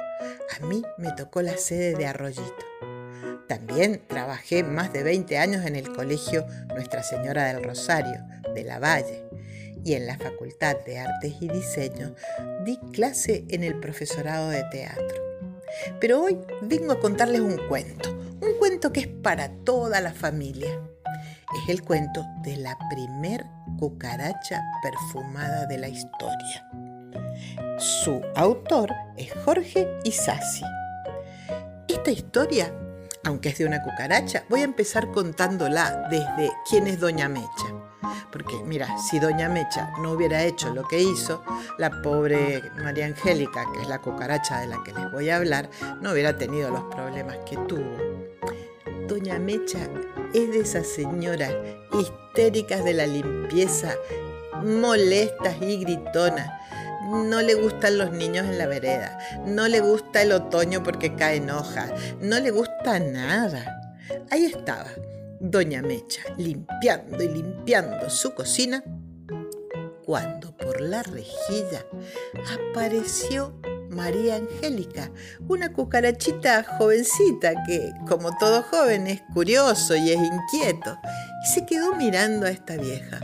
A 0.60 0.66
mí 0.66 0.82
me 0.98 1.12
tocó 1.12 1.42
la 1.42 1.56
sede 1.56 1.94
de 1.94 2.06
Arroyito. 2.06 2.66
También 3.48 4.02
trabajé 4.08 4.62
más 4.62 4.92
de 4.92 5.02
20 5.02 5.38
años 5.38 5.66
en 5.66 5.76
el 5.76 5.92
colegio 5.92 6.46
Nuestra 6.68 7.02
Señora 7.02 7.44
del 7.44 7.62
Rosario, 7.62 8.20
de 8.54 8.64
La 8.64 8.78
Valle, 8.78 9.24
y 9.84 9.94
en 9.94 10.06
la 10.06 10.16
Facultad 10.16 10.76
de 10.86 10.98
Artes 10.98 11.34
y 11.40 11.48
Diseño 11.48 12.14
di 12.64 12.78
clase 12.92 13.44
en 13.48 13.62
el 13.62 13.78
profesorado 13.78 14.48
de 14.48 14.64
teatro. 14.64 15.22
Pero 16.00 16.22
hoy 16.22 16.38
vengo 16.62 16.92
a 16.92 17.00
contarles 17.00 17.40
un 17.40 17.58
cuento, 17.68 18.10
un 18.40 18.58
cuento 18.58 18.92
que 18.92 19.00
es 19.00 19.08
para 19.08 19.50
toda 19.64 20.00
la 20.00 20.14
familia 20.14 20.80
es 21.54 21.68
el 21.68 21.82
cuento 21.82 22.26
de 22.42 22.56
la 22.56 22.76
primer 22.90 23.46
cucaracha 23.78 24.62
perfumada 24.82 25.66
de 25.66 25.78
la 25.78 25.88
historia. 25.88 26.68
Su 27.78 28.20
autor 28.36 28.92
es 29.16 29.32
Jorge 29.44 29.88
Isasi. 30.04 30.64
Esta 31.88 32.10
historia, 32.10 32.72
aunque 33.24 33.50
es 33.50 33.58
de 33.58 33.66
una 33.66 33.82
cucaracha, 33.82 34.44
voy 34.48 34.60
a 34.60 34.64
empezar 34.64 35.10
contándola 35.10 36.08
desde 36.10 36.52
quién 36.68 36.86
es 36.86 37.00
Doña 37.00 37.28
Mecha. 37.28 37.66
Porque 38.30 38.56
mira, 38.64 38.88
si 38.98 39.18
Doña 39.18 39.48
Mecha 39.48 39.90
no 40.02 40.12
hubiera 40.12 40.42
hecho 40.42 40.74
lo 40.74 40.86
que 40.86 41.00
hizo, 41.00 41.42
la 41.78 42.02
pobre 42.02 42.62
María 42.82 43.06
Angélica, 43.06 43.64
que 43.72 43.82
es 43.82 43.88
la 43.88 44.00
cucaracha 44.00 44.60
de 44.60 44.66
la 44.66 44.82
que 44.82 44.92
les 44.92 45.10
voy 45.12 45.30
a 45.30 45.36
hablar, 45.36 45.70
no 46.00 46.12
hubiera 46.12 46.36
tenido 46.36 46.70
los 46.70 46.84
problemas 46.84 47.38
que 47.48 47.56
tuvo. 47.56 47.96
Doña 49.08 49.38
Mecha 49.38 49.88
es 50.34 50.50
de 50.50 50.60
esas 50.60 50.86
señoras 50.86 51.54
histéricas 51.92 52.84
de 52.84 52.94
la 52.94 53.06
limpieza, 53.06 53.94
molestas 54.62 55.56
y 55.60 55.78
gritonas. 55.78 56.50
No 57.10 57.40
le 57.40 57.54
gustan 57.54 57.98
los 57.98 58.10
niños 58.10 58.46
en 58.46 58.58
la 58.58 58.66
vereda, 58.66 59.18
no 59.46 59.68
le 59.68 59.80
gusta 59.80 60.22
el 60.22 60.32
otoño 60.32 60.82
porque 60.82 61.14
caen 61.14 61.50
hojas, 61.50 61.92
no 62.20 62.40
le 62.40 62.50
gusta 62.50 62.98
nada. 62.98 63.96
Ahí 64.30 64.46
estaba 64.46 64.88
Doña 65.40 65.82
Mecha 65.82 66.22
limpiando 66.36 67.22
y 67.22 67.28
limpiando 67.28 68.08
su 68.08 68.34
cocina 68.34 68.82
cuando 70.04 70.56
por 70.56 70.80
la 70.80 71.02
rejilla 71.02 71.84
apareció 72.70 73.54
María 73.94 74.36
Angélica, 74.36 75.10
una 75.48 75.72
cucarachita 75.72 76.64
jovencita 76.64 77.54
que, 77.66 77.92
como 78.08 78.36
todo 78.38 78.62
joven, 78.62 79.06
es 79.06 79.22
curioso 79.32 79.96
y 79.96 80.10
es 80.10 80.18
inquieto, 80.18 80.98
y 81.44 81.52
se 81.52 81.64
quedó 81.64 81.94
mirando 81.94 82.46
a 82.46 82.50
esta 82.50 82.76
vieja. 82.76 83.20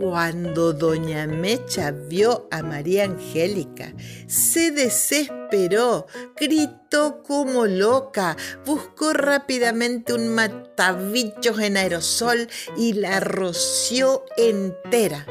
Cuando 0.00 0.72
doña 0.72 1.26
Mecha 1.26 1.90
vio 1.90 2.48
a 2.50 2.62
María 2.62 3.04
Angélica, 3.04 3.92
se 4.26 4.70
desesperó, 4.70 6.06
gritó 6.36 7.22
como 7.22 7.66
loca, 7.66 8.34
buscó 8.64 9.12
rápidamente 9.12 10.14
un 10.14 10.28
matabichos 10.28 11.58
en 11.58 11.76
aerosol 11.76 12.48
y 12.78 12.94
la 12.94 13.20
roció 13.20 14.24
entera. 14.38 15.26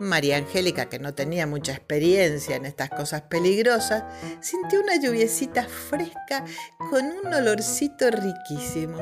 María 0.00 0.36
Angélica, 0.36 0.88
que 0.88 0.98
no 0.98 1.14
tenía 1.14 1.46
mucha 1.46 1.72
experiencia 1.72 2.56
en 2.56 2.66
estas 2.66 2.90
cosas 2.90 3.22
peligrosas, 3.22 4.04
sintió 4.40 4.80
una 4.80 5.00
lluviecita 5.00 5.64
fresca 5.64 6.44
con 6.90 7.04
un 7.06 7.32
olorcito 7.32 8.10
riquísimo. 8.10 8.98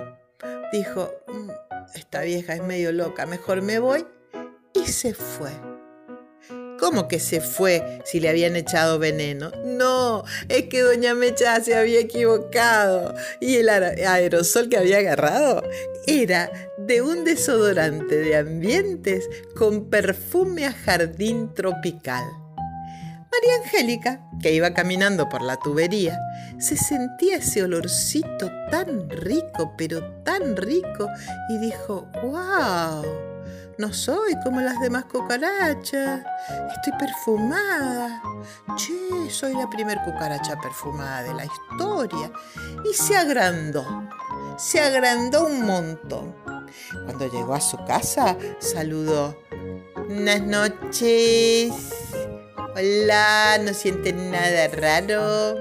Dijo, 0.73 1.11
mm, 1.29 1.51
esta 1.95 2.23
vieja 2.23 2.55
es 2.55 2.63
medio 2.63 2.93
loca, 2.93 3.27
mejor 3.27 3.63
me 3.63 3.79
voy, 3.79 4.07
y 4.73 4.87
se 4.87 5.15
fue. 5.15 5.76
¿Cómo 6.87 7.09
que 7.09 7.19
se 7.19 7.41
fue 7.41 8.01
si 8.05 8.21
le 8.21 8.29
habían 8.29 8.55
echado 8.55 9.01
veneno? 9.01 9.51
No, 9.65 10.23
es 10.49 10.67
que 10.67 10.83
doña 10.83 11.15
Mecha 11.15 11.61
se 11.61 11.75
había 11.75 11.99
equivocado 11.99 13.13
y 13.41 13.57
el 13.57 13.69
aerosol 13.71 14.69
que 14.69 14.77
había 14.77 14.99
agarrado 14.99 15.65
era 16.07 16.49
de 16.79 17.03
un 17.03 17.25
desodorante 17.25 18.17
de 18.17 18.37
ambientes 18.37 19.29
con 19.57 19.91
perfume 19.91 20.65
a 20.65 20.73
jardín 20.73 21.53
tropical. 21.55 22.25
María 23.33 23.65
Angélica, 23.65 24.21
que 24.41 24.53
iba 24.53 24.73
caminando 24.73 25.29
por 25.29 25.43
la 25.43 25.57
tubería, 25.57 26.17
se 26.61 26.77
sentía 26.77 27.39
ese 27.39 27.65
olorcito 27.65 28.49
tan 28.71 29.11
rico, 29.11 29.75
pero 29.77 30.23
tan 30.23 30.57
rico, 30.57 31.09
y 31.49 31.59
dijo, 31.59 32.07
¡Wow! 32.23 33.36
No 33.79 33.93
soy 33.93 34.35
como 34.43 34.61
las 34.61 34.81
demás 34.81 35.05
cucarachas. 35.05 36.23
Estoy 36.77 36.99
perfumada. 36.99 38.23
Che, 38.77 39.31
soy 39.31 39.55
la 39.55 39.69
primer 39.69 39.99
cucaracha 40.05 40.59
perfumada 40.61 41.23
de 41.23 41.35
la 41.35 41.45
historia. 41.45 42.31
Y 42.91 42.95
se 42.95 43.17
agrandó. 43.17 43.85
Se 44.57 44.81
agrandó 44.81 45.47
un 45.47 45.67
montón. 45.67 46.35
Cuando 47.05 47.31
llegó 47.31 47.55
a 47.55 47.61
su 47.61 47.77
casa, 47.85 48.37
saludó. 48.59 49.37
Buenas 50.07 50.43
noches. 50.43 51.73
Hola, 52.75 53.59
¿no 53.63 53.73
sienten 53.75 54.31
nada 54.31 54.69
raro? 54.69 55.57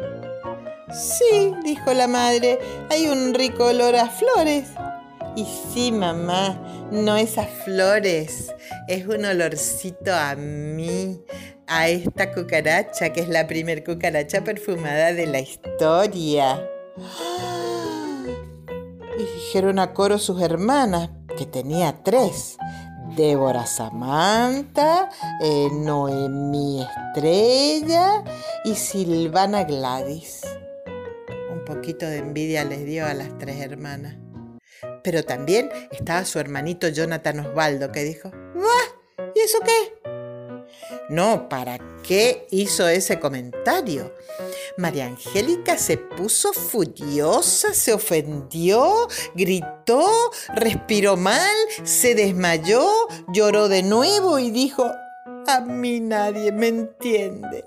Sí, 0.92 1.54
dijo 1.64 1.94
la 1.94 2.08
madre, 2.08 2.60
hay 2.90 3.08
un 3.08 3.34
rico 3.34 3.66
olor 3.66 3.96
a 3.96 4.10
flores. 4.10 4.68
Y 5.36 5.46
sí, 5.46 5.92
mamá, 5.92 6.88
no 6.92 7.18
esas 7.18 7.50
flores, 7.66 8.54
es 8.88 9.06
un 9.06 9.26
olorcito 9.26 10.14
a 10.14 10.36
mí, 10.36 11.22
a 11.68 11.90
esta 11.90 12.34
cucaracha, 12.34 13.12
que 13.12 13.22
es 13.22 13.28
la 13.28 13.46
primer 13.46 13.84
cucaracha 13.84 14.44
perfumada 14.44 15.12
de 15.14 15.28
la 15.28 15.40
historia. 15.40 16.66
Y 19.18 19.24
dijeron 19.24 19.80
a 19.80 19.94
coro 19.94 20.20
sus 20.20 20.42
hermanas, 20.42 21.10
que 21.38 21.46
tenía 21.46 22.02
tres. 22.04 22.58
Débora 23.16 23.66
Samantha, 23.66 25.10
eh, 25.42 25.70
Noemí 25.72 26.82
Estrella 26.82 28.24
y 28.66 28.76
Silvana 28.76 29.64
Gladys. 29.64 30.42
Un 31.52 31.64
poquito 31.64 32.06
de 32.06 32.18
envidia 32.18 32.66
les 32.66 32.86
dio 32.86 33.06
a 33.06 33.14
las 33.14 33.38
tres 33.38 33.62
hermanas. 33.62 34.16
Pero 35.06 35.24
también 35.24 35.70
estaba 35.92 36.26
su 36.26 36.40
hermanito 36.40 36.88
Jonathan 36.88 37.42
Osvaldo 37.42 37.92
que 37.92 38.04
dijo, 38.04 38.32
¿Bah? 38.32 39.24
¿Y 39.36 39.40
eso 39.40 39.60
qué? 39.64 39.94
No, 41.10 41.48
¿para 41.48 41.78
qué 42.02 42.48
hizo 42.50 42.88
ese 42.88 43.20
comentario? 43.20 44.16
María 44.78 45.06
Angélica 45.06 45.78
se 45.78 45.98
puso 45.98 46.54
furiosa, 46.54 47.76
se 47.76 47.94
ofendió, 47.94 49.08
gritó, 49.36 50.08
respiró 50.56 51.18
mal, 51.18 51.56
se 51.84 52.16
desmayó, 52.16 52.90
lloró 53.32 53.70
de 53.70 53.84
nuevo 53.84 54.40
y 54.40 54.50
dijo, 54.50 54.92
a 55.46 55.62
mí 55.62 56.00
nadie 56.00 56.52
me 56.52 56.70
entiende. 56.70 57.66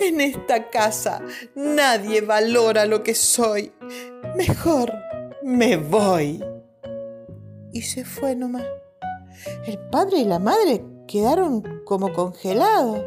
En 0.00 0.22
esta 0.22 0.70
casa 0.70 1.20
nadie 1.54 2.22
valora 2.22 2.86
lo 2.86 3.02
que 3.02 3.14
soy. 3.14 3.70
Mejor 4.34 4.90
me 5.42 5.76
voy. 5.76 6.53
Y 7.74 7.82
se 7.82 8.04
fue 8.04 8.36
nomás. 8.36 8.64
El 9.66 9.78
padre 9.90 10.18
y 10.18 10.24
la 10.24 10.38
madre 10.38 10.84
quedaron 11.06 11.82
como 11.84 12.12
congelados. 12.12 13.00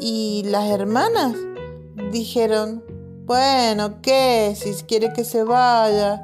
Y 0.00 0.42
las 0.46 0.70
hermanas 0.70 1.34
dijeron, 2.10 2.82
bueno, 3.26 4.00
¿qué? 4.00 4.54
Si 4.56 4.72
quiere 4.84 5.12
que 5.12 5.24
se 5.24 5.44
vaya. 5.44 6.22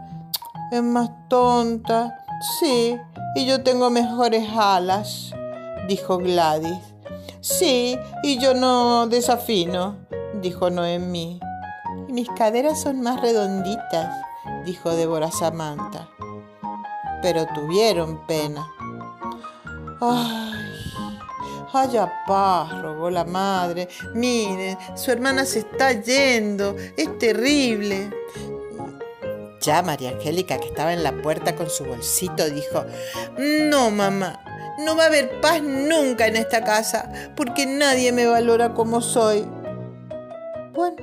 Es 0.73 0.83
más 0.83 1.11
tonta. 1.29 2.19
Sí, 2.59 2.99
y 3.37 3.47
yo 3.47 3.63
tengo 3.63 3.91
mejores 3.91 4.49
alas, 4.57 5.33
dijo 5.89 6.17
Gladys. 6.17 6.81
Sí, 7.41 7.99
y 8.23 8.39
yo 8.39 8.55
no 8.55 9.07
desafino, 9.09 9.99
dijo 10.41 10.71
Noemí. 10.71 11.39
Y 12.09 12.13
mis 12.13 12.29
caderas 12.31 12.81
son 12.81 13.03
más 13.03 13.21
redonditas, 13.21 14.17
dijo 14.65 14.91
Débora 14.91 15.31
Samantha. 15.31 16.09
Pero 17.23 17.47
tuvieron 17.55 18.27
pena. 18.27 18.67
Ay, 20.01 20.93
haya 21.73 22.13
paz, 22.27 22.83
rogó 22.83 23.09
la 23.09 23.25
madre. 23.25 23.89
Miren, 24.15 24.77
su 24.95 25.11
hermana 25.11 25.45
se 25.45 25.61
está 25.61 25.93
yendo. 25.93 26.77
Es 26.97 27.19
terrible. 27.19 28.11
Ya 29.61 29.81
María 29.83 30.11
Angélica, 30.11 30.59
que 30.59 30.69
estaba 30.69 30.93
en 30.93 31.05
la 31.05 31.23
puerta 31.23 31.55
con 31.55 31.71
su 31.71 31.85
bolsito, 31.85 32.51
dijo, 32.51 32.85
no, 33.39 33.93
mamá, 33.93 34.45
no 34.81 34.97
va 34.97 35.05
a 35.05 35.07
haber 35.07 35.41
paz 35.41 35.63
nunca 35.63 36.27
en 36.27 36.35
esta 36.35 36.65
casa, 36.65 37.13
porque 37.37 37.65
nadie 37.67 38.11
me 38.11 38.27
valora 38.27 38.75
como 38.75 39.01
soy. 39.01 39.47
Bueno, 40.73 40.97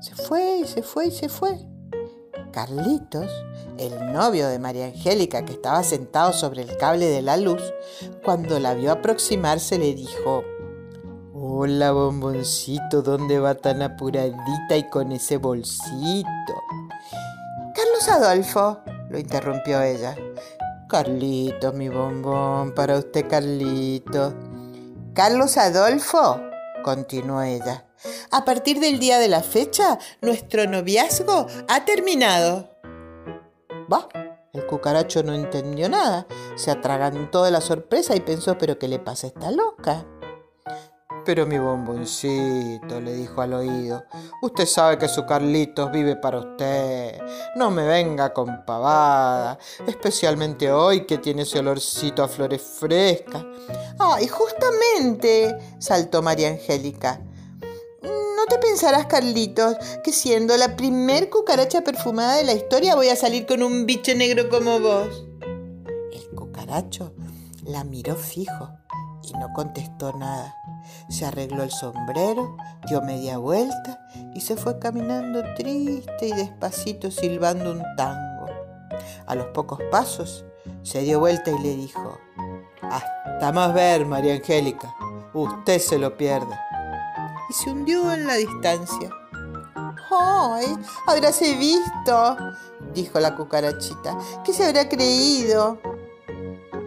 se 0.00 0.14
fue 0.14 0.58
y 0.58 0.66
se 0.66 0.82
fue 0.82 1.06
y 1.06 1.10
se 1.10 1.30
fue. 1.30 1.58
Carlitos, 2.52 3.30
el 3.78 4.12
novio 4.12 4.48
de 4.48 4.58
María 4.58 4.86
Angélica, 4.86 5.44
que 5.44 5.52
estaba 5.52 5.82
sentado 5.82 6.32
sobre 6.32 6.62
el 6.62 6.76
cable 6.76 7.06
de 7.06 7.22
la 7.22 7.36
luz, 7.36 7.62
cuando 8.24 8.58
la 8.58 8.74
vio 8.74 8.92
aproximarse 8.92 9.78
le 9.78 9.94
dijo, 9.94 10.44
Hola, 11.32 11.92
bomboncito, 11.92 13.02
¿dónde 13.02 13.38
va 13.38 13.54
tan 13.54 13.82
apuradita 13.82 14.76
y 14.76 14.88
con 14.88 15.12
ese 15.12 15.36
bolsito? 15.36 16.54
Carlos 17.74 18.08
Adolfo, 18.08 18.80
lo 19.10 19.18
interrumpió 19.18 19.82
ella. 19.82 20.16
Carlitos, 20.88 21.74
mi 21.74 21.88
bombón, 21.88 22.74
para 22.74 22.98
usted, 22.98 23.28
Carlitos. 23.28 24.34
Carlos 25.14 25.56
Adolfo, 25.56 26.40
continuó 26.82 27.42
ella. 27.42 27.84
A 28.30 28.44
partir 28.44 28.80
del 28.80 28.98
día 28.98 29.18
de 29.18 29.28
la 29.28 29.42
fecha, 29.42 29.98
nuestro 30.20 30.66
noviazgo 30.66 31.46
ha 31.68 31.84
terminado. 31.84 32.75
Va, 33.92 34.08
el 34.52 34.66
cucaracho 34.66 35.22
no 35.22 35.32
entendió 35.32 35.88
nada, 35.88 36.26
se 36.56 36.70
atragantó 36.70 37.44
de 37.44 37.52
la 37.52 37.60
sorpresa 37.60 38.16
y 38.16 38.20
pensó, 38.20 38.58
pero 38.58 38.78
¿qué 38.78 38.88
le 38.88 38.98
pasa 38.98 39.26
a 39.26 39.30
esta 39.30 39.50
loca? 39.50 40.04
Pero 41.24 41.46
mi 41.46 41.58
bomboncito, 41.58 43.00
le 43.00 43.12
dijo 43.12 43.42
al 43.42 43.54
oído, 43.54 44.04
usted 44.42 44.64
sabe 44.64 44.96
que 44.96 45.08
su 45.08 45.26
Carlitos 45.26 45.90
vive 45.90 46.16
para 46.16 46.38
usted. 46.38 47.20
No 47.56 47.70
me 47.70 47.84
venga 47.84 48.32
con 48.32 48.64
pavada, 48.64 49.58
especialmente 49.86 50.70
hoy 50.70 51.04
que 51.04 51.18
tiene 51.18 51.42
ese 51.42 51.58
olorcito 51.58 52.22
a 52.22 52.28
flores 52.28 52.62
frescas. 52.62 53.44
¡Ay, 53.98 54.28
justamente! 54.28 55.56
saltó 55.78 56.22
María 56.22 56.48
Angélica. 56.48 57.20
¿No 58.36 58.44
te 58.44 58.58
pensarás, 58.58 59.06
Carlitos, 59.06 59.76
que 60.04 60.12
siendo 60.12 60.58
la 60.58 60.76
primer 60.76 61.30
cucaracha 61.30 61.80
perfumada 61.80 62.36
de 62.36 62.44
la 62.44 62.52
historia 62.52 62.94
voy 62.94 63.08
a 63.08 63.16
salir 63.16 63.46
con 63.46 63.62
un 63.62 63.86
bicho 63.86 64.14
negro 64.14 64.50
como 64.50 64.78
vos? 64.78 65.24
El 66.12 66.28
cucaracho 66.36 67.14
la 67.64 67.82
miró 67.84 68.14
fijo 68.14 68.68
y 69.22 69.32
no 69.38 69.54
contestó 69.54 70.12
nada. 70.12 70.54
Se 71.08 71.24
arregló 71.24 71.62
el 71.62 71.70
sombrero, 71.70 72.58
dio 72.86 73.00
media 73.00 73.38
vuelta 73.38 74.06
y 74.34 74.42
se 74.42 74.56
fue 74.56 74.78
caminando 74.78 75.42
triste 75.54 76.28
y 76.28 76.32
despacito 76.32 77.10
silbando 77.10 77.72
un 77.72 77.82
tango. 77.96 78.46
A 79.26 79.34
los 79.34 79.46
pocos 79.46 79.80
pasos 79.90 80.44
se 80.82 81.00
dio 81.00 81.20
vuelta 81.20 81.50
y 81.50 81.58
le 81.62 81.74
dijo, 81.74 82.18
Hasta 82.82 83.50
más 83.52 83.72
ver, 83.72 84.04
María 84.04 84.34
Angélica, 84.34 84.94
usted 85.32 85.78
se 85.78 85.98
lo 85.98 86.18
pierde. 86.18 86.54
Y 87.48 87.52
se 87.52 87.70
hundió 87.70 88.12
en 88.12 88.26
la 88.26 88.34
distancia. 88.34 89.10
¡Ay! 90.10 90.76
Habráse 91.06 91.54
visto, 91.56 92.36
dijo 92.94 93.20
la 93.20 93.34
cucarachita. 93.34 94.16
¿Qué 94.44 94.52
se 94.52 94.66
habrá 94.66 94.88
creído? 94.88 95.78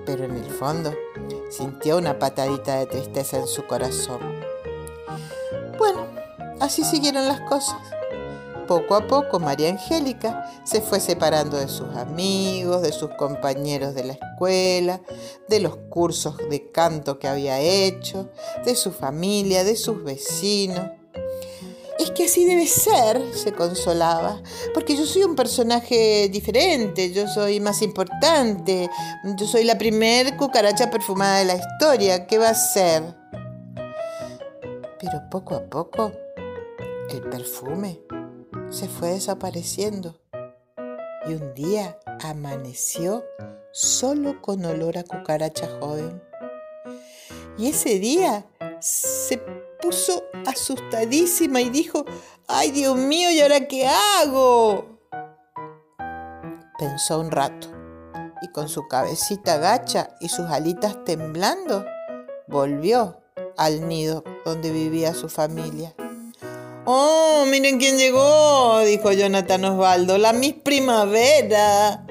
Pero 0.06 0.26
en 0.26 0.36
el 0.36 0.50
fondo 0.52 0.94
sintió 1.50 1.98
una 1.98 2.18
patadita 2.18 2.78
de 2.78 2.86
tristeza 2.86 3.38
en 3.38 3.48
su 3.48 3.66
corazón. 3.68 4.20
Bueno, 5.78 6.08
así 6.60 6.84
siguieron 6.84 7.28
las 7.28 7.42
cosas. 7.42 7.78
Poco 8.70 8.94
a 8.94 9.08
poco 9.08 9.40
María 9.40 9.70
Angélica 9.70 10.48
se 10.64 10.80
fue 10.80 11.00
separando 11.00 11.58
de 11.58 11.68
sus 11.68 11.96
amigos, 11.96 12.84
de 12.84 12.92
sus 12.92 13.10
compañeros 13.16 13.96
de 13.96 14.04
la 14.04 14.14
escuela, 14.14 15.02
de 15.48 15.60
los 15.60 15.76
cursos 15.90 16.38
de 16.52 16.70
canto 16.70 17.18
que 17.18 17.28
había 17.28 17.60
hecho, 17.60 18.30
de 18.64 18.76
su 18.76 18.92
familia, 18.92 19.64
de 19.64 19.76
sus 19.76 20.04
vecinos. 20.04 20.88
Es 21.98 22.12
que 22.12 22.26
así 22.26 22.46
debe 22.46 22.68
ser, 22.68 23.34
se 23.34 23.54
consolaba, 23.54 24.40
porque 24.76 24.96
yo 24.96 25.08
soy 25.08 25.24
un 25.24 25.36
personaje 25.36 26.30
diferente, 26.30 27.12
yo 27.12 27.28
soy 27.28 27.60
más 27.60 27.82
importante, 27.82 28.88
yo 29.36 29.48
soy 29.48 29.64
la 29.64 29.80
primer 29.80 30.38
cucaracha 30.38 30.92
perfumada 30.92 31.40
de 31.40 31.46
la 31.46 31.56
historia, 31.56 32.28
¿qué 32.28 32.38
va 32.38 32.50
a 32.50 32.54
ser? 32.54 33.16
Pero 35.00 35.28
poco 35.32 35.56
a 35.56 35.64
poco 35.64 36.12
el 37.10 37.22
perfume 37.32 38.00
se 38.70 38.88
fue 38.88 39.10
desapareciendo 39.10 40.20
y 41.28 41.34
un 41.34 41.54
día 41.54 42.00
amaneció 42.22 43.24
solo 43.72 44.42
con 44.42 44.64
olor 44.66 44.98
a 44.98 45.04
cucaracha 45.04 45.68
joven. 45.80 46.22
Y 47.58 47.70
ese 47.70 48.00
día 48.00 48.46
se 48.80 49.38
puso 49.82 50.24
asustadísima 50.46 51.62
y 51.62 51.70
dijo, 51.70 52.06
¡ay 52.48 52.72
Dios 52.72 52.96
mío! 52.96 53.32
¿Y 53.32 53.42
ahora 53.42 53.68
qué 53.68 53.88
hago? 53.88 55.00
Pensó 56.78 57.20
un 57.20 57.32
rato 57.32 57.68
y 58.42 58.52
con 58.52 58.70
su 58.70 58.88
cabecita 58.88 59.58
gacha 59.58 60.16
y 60.22 60.30
sus 60.30 60.46
alitas 60.46 61.04
temblando, 61.04 61.86
volvió 62.48 63.22
al 63.58 63.88
nido 63.88 64.24
donde 64.46 64.72
vivía 64.72 65.14
su 65.14 65.28
familia. 65.28 65.94
¡Oh, 66.92 67.46
miren 67.46 67.78
quién 67.78 68.00
llegó! 68.00 68.80
dijo 68.80 69.12
Jonathan 69.12 69.64
Osvaldo, 69.64 70.18
la 70.18 70.34
Miss 70.34 70.56
Primavera. 70.56 72.04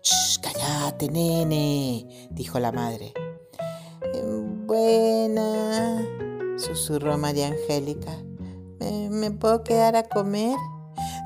¡Shh, 0.00 0.38
cállate, 0.40 1.08
nene! 1.08 2.28
dijo 2.30 2.60
la 2.60 2.70
madre. 2.70 3.12
Buena, 4.64 6.06
susurró 6.56 7.18
María 7.18 7.48
Angélica. 7.48 8.12
¿Me, 8.78 9.32
puedo 9.32 9.64
quedar 9.64 9.96
a 9.96 10.04
comer? 10.04 10.54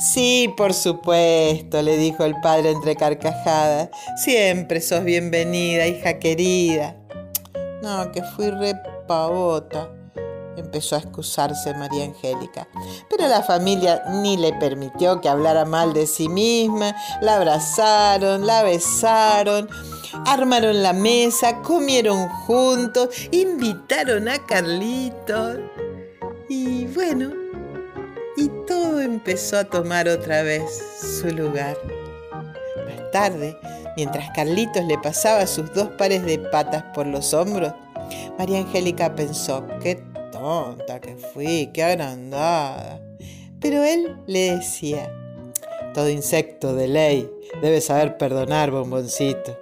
Sí, 0.01 0.51
por 0.57 0.73
supuesto, 0.73 1.83
le 1.83 1.99
dijo 1.99 2.25
el 2.25 2.41
padre 2.41 2.71
entre 2.71 2.97
carcajadas. 2.97 3.91
Siempre 4.25 4.81
sos 4.81 5.05
bienvenida, 5.05 5.87
hija 5.87 6.19
querida. 6.19 6.97
No, 7.83 8.11
que 8.11 8.23
fui 8.23 8.49
repavota, 8.49 9.91
empezó 10.61 10.97
a 10.97 11.01
excusarse 11.01 11.75
María 11.75 12.05
Angélica. 12.05 12.69
Pero 13.09 13.29
la 13.29 13.43
familia 13.43 14.03
ni 14.23 14.37
le 14.37 14.53
permitió 14.55 15.21
que 15.21 15.29
hablara 15.29 15.65
mal 15.65 15.93
de 15.93 16.07
sí 16.07 16.29
misma. 16.29 16.95
La 17.21 17.37
abrazaron, 17.37 18.47
la 18.47 18.63
besaron 18.63 19.69
armaron 20.27 20.83
la 20.83 20.93
mesa, 20.93 21.61
comieron 21.63 22.29
juntos, 22.29 23.09
invitaron 23.31 24.29
a 24.29 24.39
Carlitos. 24.47 25.59
Y 26.49 26.87
bueno, 26.87 27.33
y 28.37 28.49
todo 28.67 29.01
empezó 29.01 29.59
a 29.59 29.65
tomar 29.65 30.09
otra 30.09 30.43
vez 30.43 30.63
su 31.21 31.29
lugar. 31.29 31.77
Más 32.33 33.11
tarde, 33.13 33.57
mientras 33.97 34.31
Carlitos 34.35 34.85
le 34.85 34.99
pasaba 34.99 35.47
sus 35.47 35.73
dos 35.75 35.89
pares 35.91 36.25
de 36.25 36.39
patas 36.39 36.85
por 36.95 37.07
los 37.07 37.33
hombros, 37.35 37.73
María 38.39 38.59
Angélica 38.59 39.15
pensó, 39.15 39.67
qué 39.81 40.03
que 41.03 41.17
fui, 41.17 41.71
qué 41.73 41.83
agrandada. 41.83 43.01
Pero 43.61 43.83
él 43.85 44.17
le 44.27 44.57
decía, 44.57 45.13
todo 45.95 46.09
insecto 46.09 46.75
de 46.75 46.89
ley 46.89 47.31
debe 47.63 47.81
saber 47.81 48.17
perdonar, 48.17 48.71
bomboncito. 48.71 49.59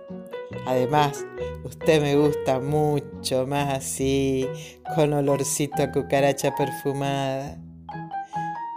Además, 0.67 1.25
usted 1.65 2.01
me 2.01 2.17
gusta 2.17 2.61
mucho 2.61 3.47
más 3.47 3.79
así, 3.79 4.47
con 4.95 5.13
olorcito 5.13 5.83
a 5.83 5.91
cucaracha 5.91 6.55
perfumada. 6.55 7.59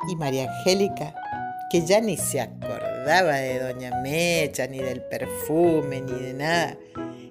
Y 0.10 0.16
María 0.16 0.50
Angélica, 0.52 1.14
que 1.70 1.86
ya 1.86 2.02
ni 2.02 2.18
se 2.18 2.42
acordaba 2.42 3.36
de 3.36 3.60
Doña 3.60 4.02
Mecha, 4.02 4.66
ni 4.68 4.80
del 4.80 5.04
perfume, 5.04 6.02
ni 6.02 6.14
de 6.14 6.34
nada, 6.34 6.78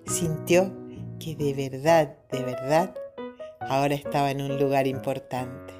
sintió 0.06 0.72
que 1.18 1.34
de 1.34 1.54
verdad, 1.54 2.16
de 2.30 2.42
verdad, 2.42 2.94
ahora 3.60 3.94
estaba 3.94 4.30
en 4.30 4.42
un 4.42 4.58
lugar 4.58 4.86
importante. 4.86 5.74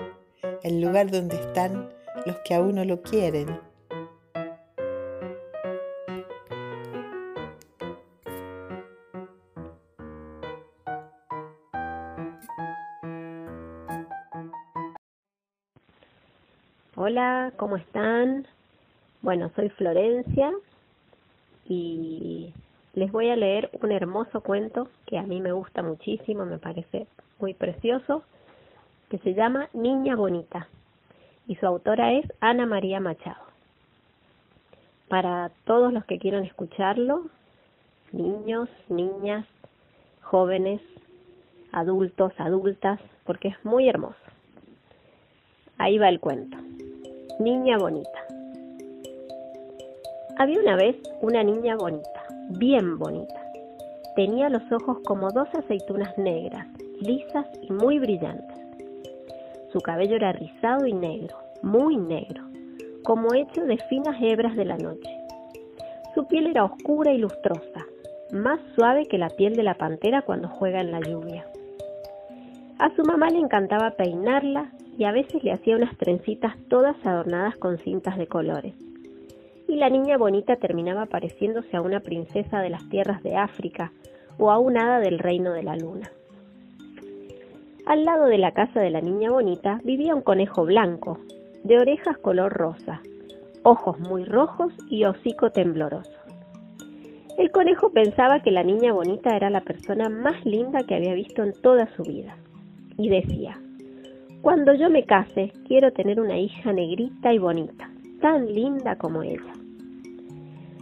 El 0.63 0.81
lugar 0.81 1.11
donde 1.11 1.37
están 1.37 1.89
los 2.27 2.37
que 2.45 2.55
a 2.55 2.61
uno 2.61 2.85
lo 2.85 3.03
quieren 3.03 3.61
Hola, 17.03 17.51
¿cómo 17.57 17.79
están? 17.79 18.47
Bueno, 19.23 19.51
soy 19.57 19.71
Florencia 19.71 20.53
y 21.67 22.53
les 22.95 23.13
voy 23.13 23.31
a 23.31 23.37
leer 23.37 23.71
un 23.83 23.93
hermoso 23.93 24.41
cuento 24.41 24.89
que 25.07 25.19
a 25.19 25.23
mí 25.23 25.41
me 25.41 25.53
gusta 25.53 25.83
muchísimo, 25.83 26.45
me 26.45 26.59
parece 26.59 27.07
muy 27.39 27.55
precioso, 27.55 28.23
que 29.09 29.19
se 29.19 29.35
llama 29.35 29.69
Niña 29.73 30.17
Bonita 30.17 30.69
y 31.47 31.57
su 31.57 31.67
autora 31.67 32.13
es 32.13 32.27
Ana 32.41 32.67
María 32.67 33.01
Machado. 33.01 33.43
Para 35.09 35.51
todos 35.65 35.93
los 35.93 36.05
que 36.05 36.19
quieran 36.19 36.45
escucharlo, 36.45 37.27
niños, 38.13 38.69
niñas, 38.89 39.47
jóvenes, 40.23 40.81
adultos, 41.73 42.33
adultas, 42.39 43.01
porque 43.25 43.49
es 43.49 43.65
muy 43.65 43.89
hermoso. 43.89 44.15
Ahí 45.79 45.99
va 45.99 46.09
el 46.09 46.21
cuento. 46.21 46.57
Niña 47.41 47.79
bonita. 47.79 48.27
Había 50.39 50.61
una 50.61 50.77
vez 50.77 50.97
una 51.21 51.43
niña 51.43 51.77
bonita, 51.77 52.20
bien 52.59 52.99
bonita. 52.99 53.41
Tenía 54.17 54.49
los 54.49 54.63
ojos 54.73 54.99
como 55.05 55.31
dos 55.31 55.49
aceitunas 55.55 56.17
negras, 56.19 56.67
lisas 57.01 57.47
y 57.63 57.73
muy 57.73 57.99
brillantes. 57.99 58.59
Su 59.73 59.81
cabello 59.81 60.17
era 60.17 60.33
rizado 60.33 60.87
y 60.87 60.93
negro, 60.93 61.37
muy 61.63 61.97
negro, 61.97 62.43
como 63.05 63.35
hecho 63.35 63.65
de 63.65 63.79
finas 63.89 64.17
hebras 64.21 64.57
de 64.57 64.65
la 64.65 64.77
noche. 64.77 65.11
Su 66.15 66.27
piel 66.27 66.49
era 66.49 66.65
oscura 66.65 67.13
y 67.13 67.19
lustrosa, 67.19 67.87
más 68.33 68.59
suave 68.75 69.07
que 69.07 69.19
la 69.19 69.31
piel 69.31 69.55
de 69.55 69.63
la 69.63 69.75
pantera 69.75 70.23
cuando 70.23 70.49
juega 70.49 70.81
en 70.81 70.91
la 70.91 71.01
lluvia. 71.01 71.47
A 72.79 72.95
su 72.97 73.05
mamá 73.05 73.31
le 73.31 73.39
encantaba 73.39 73.93
peinarla 73.93 74.73
y 74.99 75.05
a 75.05 75.13
veces 75.13 75.45
le 75.45 75.53
hacía 75.53 75.77
unas 75.77 75.97
trencitas 75.99 76.57
todas 76.69 76.97
adornadas 77.07 77.57
con 77.57 77.79
cintas 77.79 78.19
de 78.19 78.27
colores. 78.27 78.75
Y 79.71 79.77
la 79.77 79.89
niña 79.89 80.19
bonita 80.19 80.57
terminaba 80.57 81.07
pareciéndose 81.07 81.77
a 81.77 81.81
una 81.81 82.01
princesa 82.01 82.59
de 82.59 82.71
las 82.71 82.89
tierras 82.89 83.23
de 83.23 83.37
África 83.37 83.93
o 84.37 84.51
a 84.51 84.59
un 84.59 84.77
hada 84.77 84.99
del 84.99 85.21
reino 85.21 85.53
de 85.53 85.63
la 85.63 85.77
luna. 85.77 86.11
Al 87.87 88.05
lado 88.05 88.27
de 88.27 88.39
la 88.39 88.51
casa 88.51 88.81
de 88.81 88.91
la 88.91 89.01
niña 89.01 89.31
bonita 89.31 89.81
vivía 89.85 90.17
un 90.17 90.23
conejo 90.23 90.65
blanco, 90.65 91.21
de 91.63 91.79
orejas 91.79 92.19
color 92.19 92.53
rosa, 92.53 93.01
ojos 93.63 94.01
muy 94.01 94.25
rojos 94.25 94.73
y 94.89 95.05
hocico 95.05 95.53
tembloroso. 95.53 96.19
El 97.39 97.53
conejo 97.53 97.93
pensaba 97.93 98.43
que 98.43 98.51
la 98.51 98.65
niña 98.65 98.93
bonita 98.93 99.37
era 99.37 99.51
la 99.51 99.61
persona 99.61 100.09
más 100.09 100.45
linda 100.45 100.83
que 100.83 100.97
había 100.97 101.15
visto 101.15 101.45
en 101.45 101.53
toda 101.53 101.87
su 101.95 102.03
vida, 102.03 102.37
y 102.99 103.09
decía, 103.09 103.57
cuando 104.43 104.75
yo 104.75 104.91
me 104.91 105.05
case, 105.05 105.53
quiero 105.69 105.93
tener 105.93 106.21
una 106.21 106.39
hija 106.39 106.73
negrita 106.73 107.33
y 107.33 107.39
bonita, 107.39 107.89
tan 108.21 108.53
linda 108.53 108.97
como 108.97 109.23
ella. 109.23 109.60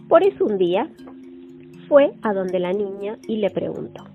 Por 0.09 0.23
eso 0.23 0.43
un 0.43 0.57
día 0.57 0.89
fue 1.87 2.13
a 2.23 2.33
donde 2.33 2.57
la 2.57 2.73
niña 2.73 3.19
y 3.27 3.37
le 3.37 3.51
preguntó, 3.51 4.05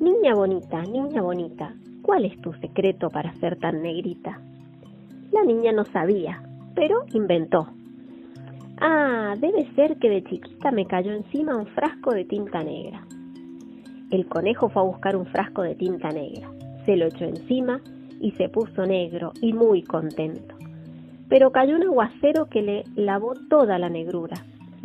Niña 0.00 0.34
bonita, 0.34 0.80
niña 0.84 1.20
bonita, 1.20 1.74
¿cuál 2.00 2.24
es 2.24 2.40
tu 2.40 2.54
secreto 2.54 3.10
para 3.10 3.34
ser 3.34 3.58
tan 3.58 3.82
negrita? 3.82 4.40
La 5.32 5.44
niña 5.44 5.72
no 5.72 5.84
sabía, 5.84 6.42
pero 6.74 7.04
inventó. 7.12 7.68
Ah, 8.80 9.34
debe 9.38 9.70
ser 9.74 9.98
que 9.98 10.08
de 10.08 10.24
chiquita 10.24 10.70
me 10.70 10.86
cayó 10.86 11.12
encima 11.12 11.54
un 11.58 11.66
frasco 11.66 12.14
de 12.14 12.24
tinta 12.24 12.64
negra. 12.64 13.06
El 14.10 14.26
conejo 14.26 14.70
fue 14.70 14.80
a 14.80 14.86
buscar 14.86 15.14
un 15.14 15.26
frasco 15.26 15.60
de 15.60 15.74
tinta 15.74 16.08
negra, 16.08 16.50
se 16.86 16.96
lo 16.96 17.04
echó 17.04 17.26
encima 17.26 17.82
y 18.18 18.30
se 18.30 18.48
puso 18.48 18.86
negro 18.86 19.32
y 19.42 19.52
muy 19.52 19.82
contento. 19.82 20.54
Pero 21.28 21.52
cayó 21.52 21.76
un 21.76 21.82
aguacero 21.82 22.46
que 22.46 22.62
le 22.62 22.84
lavó 22.94 23.34
toda 23.50 23.78
la 23.78 23.90
negrura 23.90 24.36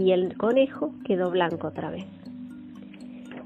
y 0.02 0.12
el 0.12 0.36
conejo 0.36 0.94
quedó 1.06 1.30
blanco 1.30 1.68
otra 1.68 1.92
vez. 1.92 2.08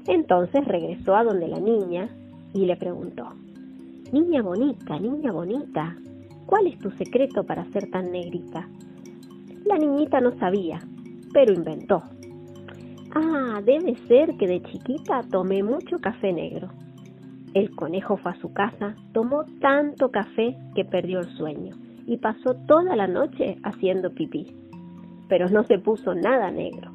Entonces 0.06 0.64
regresó 0.64 1.14
a 1.14 1.24
donde 1.24 1.48
la 1.48 1.60
niña 1.60 2.08
y 2.54 2.64
le 2.64 2.76
preguntó, 2.76 3.28
Niña 4.12 4.40
bonita, 4.40 4.98
niña 4.98 5.32
bonita, 5.32 5.96
¿cuál 6.46 6.68
es 6.68 6.78
tu 6.78 6.90
secreto 6.92 7.44
para 7.44 7.64
ser 7.72 7.90
tan 7.90 8.10
negrita? 8.12 8.68
La 9.64 9.76
niñita 9.76 10.20
no 10.20 10.38
sabía, 10.38 10.80
pero 11.32 11.52
inventó. 11.52 12.02
Ah, 13.14 13.60
debe 13.64 13.96
ser 14.06 14.36
que 14.36 14.46
de 14.46 14.62
chiquita 14.62 15.22
tomé 15.30 15.62
mucho 15.62 15.98
café 15.98 16.32
negro. 16.32 16.68
El 17.52 17.74
conejo 17.74 18.16
fue 18.16 18.32
a 18.32 18.40
su 18.40 18.52
casa, 18.52 18.94
tomó 19.12 19.44
tanto 19.60 20.10
café 20.10 20.56
que 20.74 20.84
perdió 20.84 21.20
el 21.20 21.36
sueño 21.36 21.74
y 22.06 22.18
pasó 22.18 22.54
toda 22.68 22.94
la 22.94 23.08
noche 23.08 23.58
haciendo 23.64 24.12
pipí, 24.12 24.54
pero 25.28 25.48
no 25.48 25.64
se 25.64 25.78
puso 25.78 26.14
nada 26.14 26.50
negro. 26.50 26.92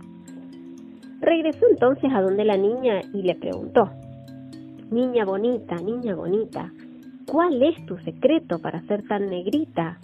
Regresó 1.19 1.65
entonces 1.69 2.11
a 2.13 2.21
donde 2.21 2.45
la 2.45 2.57
niña 2.57 3.01
y 3.13 3.21
le 3.21 3.35
preguntó, 3.35 3.89
Niña 4.89 5.23
bonita, 5.23 5.75
niña 5.75 6.15
bonita, 6.15 6.73
¿cuál 7.25 7.63
es 7.63 7.85
tu 7.85 7.97
secreto 7.99 8.59
para 8.59 8.81
ser 8.87 9.07
tan 9.07 9.27
negrita? 9.27 9.99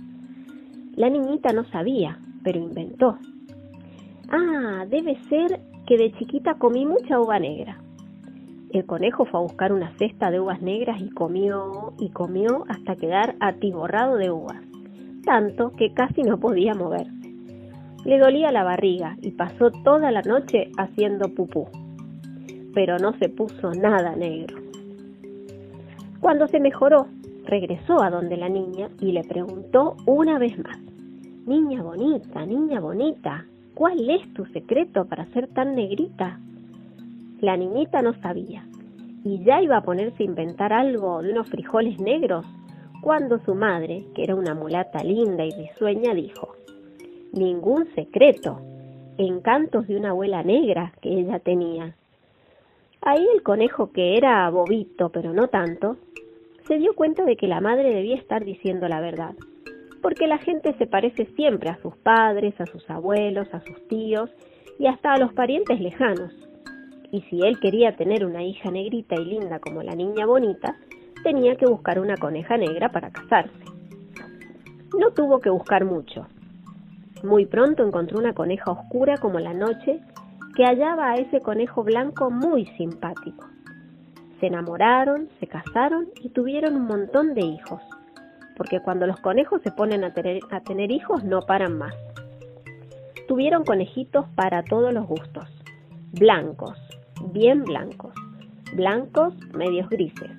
La 0.96 1.10
niñita 1.10 1.52
no 1.52 1.66
sabía, 1.66 2.20
pero 2.44 2.60
inventó. 2.60 3.18
Ah, 4.30 4.86
debe 4.90 5.18
ser 5.30 5.60
que 5.86 5.98
de 5.98 6.14
chiquita 6.14 6.54
comí 6.54 6.86
mucha 6.86 7.20
uva 7.20 7.38
negra. 7.38 7.82
El 8.72 8.86
conejo 8.86 9.26
fue 9.26 9.40
a 9.40 9.44
buscar 9.44 9.74
una 9.74 9.92
cesta 9.98 10.32
de 10.32 10.40
uvas 10.40 10.62
negras 10.62 11.02
y 11.02 11.10
comió 11.10 11.94
y 12.00 12.10
comió 12.10 12.64
hasta 12.70 12.96
quedar 12.96 13.36
atiborrado 13.40 14.16
de 14.16 14.32
uvas, 14.32 14.62
tanto 15.26 15.72
que 15.74 15.94
casi 15.94 16.24
no 16.24 16.40
podía 16.40 16.74
moverse. 16.76 17.17
Le 18.08 18.20
dolía 18.20 18.54
la 18.54 18.64
barriga 18.64 19.18
y 19.22 19.32
pasó 19.32 19.70
toda 19.84 20.12
la 20.12 20.22
noche 20.22 20.72
haciendo 20.78 21.28
pupú, 21.28 21.68
pero 22.74 22.98
no 23.00 23.12
se 23.20 23.28
puso 23.28 23.74
nada 23.74 24.16
negro. 24.16 24.56
Cuando 26.22 26.48
se 26.48 26.62
mejoró, 26.62 27.08
regresó 27.44 28.02
a 28.02 28.10
donde 28.10 28.38
la 28.38 28.48
niña 28.48 28.88
y 29.02 29.12
le 29.12 29.26
preguntó 29.26 29.98
una 30.06 30.40
vez 30.40 30.58
más, 30.58 30.80
Niña 31.46 31.84
bonita, 31.84 32.46
niña 32.46 32.80
bonita, 32.80 33.44
¿cuál 33.74 34.10
es 34.10 34.34
tu 34.34 34.46
secreto 34.46 35.04
para 35.04 35.26
ser 35.34 35.50
tan 35.50 35.76
negrita? 35.76 36.40
La 37.42 37.58
niñita 37.58 38.02
no 38.02 38.14
sabía 38.22 38.66
y 39.26 39.44
ya 39.44 39.62
iba 39.62 39.76
a 39.76 39.84
ponerse 39.84 40.24
a 40.24 40.28
inventar 40.28 40.72
algo 40.72 41.22
de 41.22 41.34
unos 41.34 41.50
frijoles 41.50 42.00
negros 42.00 42.46
cuando 43.02 43.38
su 43.40 43.54
madre, 43.54 44.06
que 44.16 44.24
era 44.24 44.36
una 44.36 44.54
mulata 44.54 45.04
linda 45.04 45.44
y 45.44 45.52
risueña, 45.52 46.14
dijo, 46.14 46.56
Ningún 47.38 47.94
secreto, 47.94 48.60
encantos 49.20 49.88
de 49.88 49.96
una 49.96 50.10
abuela 50.10 50.42
negra 50.42 50.94
que 51.02 51.20
ella 51.20 51.38
tenía. 51.38 51.96
Ahí 53.00 53.28
el 53.32 53.44
conejo, 53.44 53.92
que 53.92 54.18
era 54.18 54.50
bobito, 54.50 55.10
pero 55.10 55.34
no 55.34 55.48
tanto, 55.48 55.98
se 56.68 56.80
dio 56.80 56.96
cuenta 56.96 57.26
de 57.26 57.38
que 57.38 57.48
la 57.48 57.62
madre 57.62 57.94
debía 57.94 58.16
estar 58.16 58.44
diciendo 58.44 58.88
la 58.88 59.02
verdad, 59.02 59.36
porque 60.02 60.26
la 60.26 60.40
gente 60.40 60.74
se 60.80 60.88
parece 60.88 61.28
siempre 61.36 61.70
a 61.70 61.80
sus 61.80 61.96
padres, 61.98 62.60
a 62.60 62.66
sus 62.66 62.90
abuelos, 62.90 63.54
a 63.54 63.62
sus 63.62 63.88
tíos 63.88 64.32
y 64.80 64.88
hasta 64.88 65.14
a 65.14 65.20
los 65.20 65.32
parientes 65.34 65.80
lejanos. 65.80 66.34
Y 67.12 67.22
si 67.30 67.42
él 67.46 67.60
quería 67.60 67.96
tener 67.96 68.26
una 68.26 68.44
hija 68.44 68.72
negrita 68.72 69.14
y 69.14 69.26
linda 69.26 69.60
como 69.60 69.84
la 69.84 69.94
niña 69.94 70.26
bonita, 70.26 70.76
tenía 71.22 71.56
que 71.56 71.68
buscar 71.68 72.00
una 72.00 72.18
coneja 72.18 72.58
negra 72.58 72.92
para 72.92 73.12
casarse. 73.12 73.64
No 74.98 75.12
tuvo 75.12 75.40
que 75.40 75.52
buscar 75.52 75.86
mucho. 75.86 76.26
Muy 77.28 77.46
pronto 77.46 77.86
encontró 77.86 78.20
una 78.20 78.32
coneja 78.32 78.72
oscura 78.72 79.18
como 79.18 79.42
la 79.42 79.54
noche 79.54 80.00
que 80.56 80.64
hallaba 80.64 81.12
a 81.12 81.16
ese 81.16 81.42
conejo 81.42 81.84
blanco 81.84 82.32
muy 82.32 82.66
simpático. 82.78 83.46
Se 84.40 84.48
enamoraron, 84.48 85.28
se 85.42 85.48
casaron 85.48 86.08
y 86.24 86.30
tuvieron 86.30 86.78
un 86.78 86.86
montón 86.88 87.34
de 87.34 87.42
hijos, 87.42 87.82
porque 88.56 88.80
cuando 88.80 89.06
los 89.06 89.20
conejos 89.20 89.62
se 89.62 89.74
ponen 89.74 90.06
a 90.06 90.14
tener, 90.14 90.90
hijos 90.90 91.26
no 91.26 91.42
paran 91.42 91.78
más. 91.78 91.94
Tuvieron 93.28 93.66
conejitos 93.66 94.26
para 94.36 94.64
todos 94.64 94.94
los 94.94 95.06
gustos, 95.06 95.50
blancos, 96.14 96.80
bien 97.34 97.66
blancos, 97.66 98.14
blancos 98.72 99.34
medios 99.54 99.90
grises, 99.90 100.32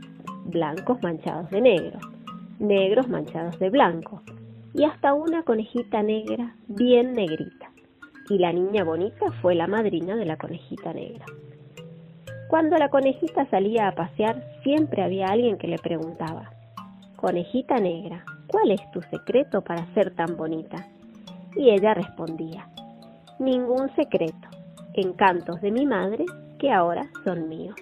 blancos 0.47 1.03
manchados 1.03 1.51
de 1.51 1.61
negro, 1.61 1.99
negros 2.59 3.09
manchados 3.09 3.59
de 3.59 3.69
blanco, 3.69 4.23
y 4.79 4.85
hasta 4.85 5.13
una 5.13 5.43
conejita 5.43 6.05
negra 6.05 6.55
bien 6.69 7.13
negrita. 7.13 7.73
Y 8.31 8.39
la 8.39 8.53
niña 8.53 8.85
bonita 8.85 9.33
fue 9.43 9.57
la 9.57 9.67
madrina 9.67 10.15
de 10.15 10.25
la 10.25 10.37
conejita 10.37 10.93
negra. 10.93 11.27
Cuando 12.49 12.77
la 12.79 12.89
conejita 12.89 13.45
salía 13.51 13.89
a 13.89 13.95
pasear, 13.97 14.41
siempre 14.63 15.03
había 15.03 15.27
alguien 15.27 15.59
que 15.59 15.67
le 15.67 15.79
preguntaba, 15.79 16.53
Conejita 17.17 17.79
negra, 17.79 18.25
¿cuál 18.47 18.71
es 18.71 18.81
tu 18.93 19.03
secreto 19.03 19.63
para 19.63 19.93
ser 19.95 20.15
tan 20.15 20.37
bonita? 20.37 20.87
Y 21.57 21.71
ella 21.71 21.95
respondía, 21.95 22.69
Ningún 23.41 23.93
secreto, 23.97 24.49
encantos 24.95 25.61
de 25.61 25.73
mi 25.73 25.87
madre 25.87 26.25
que 26.61 26.71
ahora 26.71 27.11
son 27.25 27.49
míos. 27.49 27.75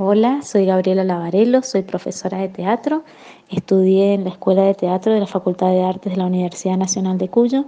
Hola, 0.00 0.42
soy 0.42 0.64
Gabriela 0.64 1.02
Lavarello, 1.02 1.60
soy 1.62 1.82
profesora 1.82 2.38
de 2.38 2.48
teatro. 2.48 3.02
Estudié 3.50 4.14
en 4.14 4.22
la 4.22 4.30
Escuela 4.30 4.62
de 4.62 4.74
Teatro 4.74 5.12
de 5.12 5.18
la 5.18 5.26
Facultad 5.26 5.70
de 5.70 5.82
Artes 5.82 6.12
de 6.12 6.16
la 6.16 6.26
Universidad 6.26 6.76
Nacional 6.76 7.18
de 7.18 7.28
Cuyo 7.28 7.64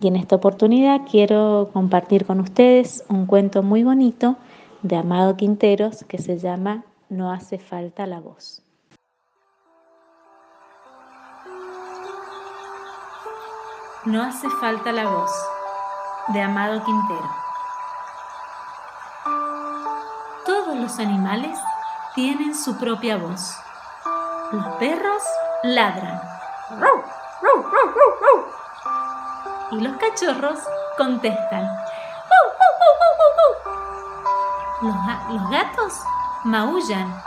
y 0.00 0.06
en 0.06 0.14
esta 0.14 0.36
oportunidad 0.36 1.00
quiero 1.10 1.70
compartir 1.72 2.24
con 2.24 2.38
ustedes 2.38 3.02
un 3.08 3.26
cuento 3.26 3.64
muy 3.64 3.82
bonito 3.82 4.36
de 4.82 4.94
Amado 4.94 5.36
Quinteros 5.36 6.04
que 6.04 6.18
se 6.18 6.38
llama 6.38 6.84
No 7.08 7.32
hace 7.32 7.58
falta 7.58 8.06
la 8.06 8.20
voz. 8.20 8.62
No 14.04 14.22
hace 14.22 14.48
falta 14.60 14.92
la 14.92 15.10
voz 15.10 15.32
de 16.32 16.40
Amado 16.40 16.84
Quintero. 16.84 17.45
Los 20.86 21.00
animales 21.00 21.58
tienen 22.14 22.54
su 22.54 22.76
propia 22.78 23.16
voz. 23.16 23.56
Los 24.52 24.66
perros 24.76 25.22
ladran. 25.64 26.20
Y 29.72 29.80
los 29.80 29.96
cachorros 29.96 30.60
contestan. 30.96 31.68
Los, 34.80 35.50
gatos 35.50 35.92
maullan. 36.44 37.20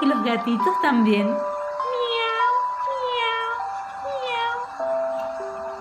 Y 0.00 0.06
los 0.06 0.24
gatitos 0.24 0.80
también. 0.80 1.38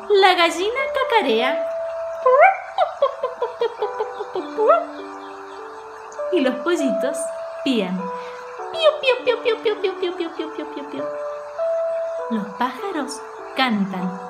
La 0.09 0.33
gallina 0.33 0.79
cacarea. 1.09 1.68
Y 6.31 6.41
los 6.41 6.55
pollitos 6.55 7.17
pían. 7.63 7.99
Los 12.31 12.45
pájaros 12.59 13.19
cantan. 13.55 14.21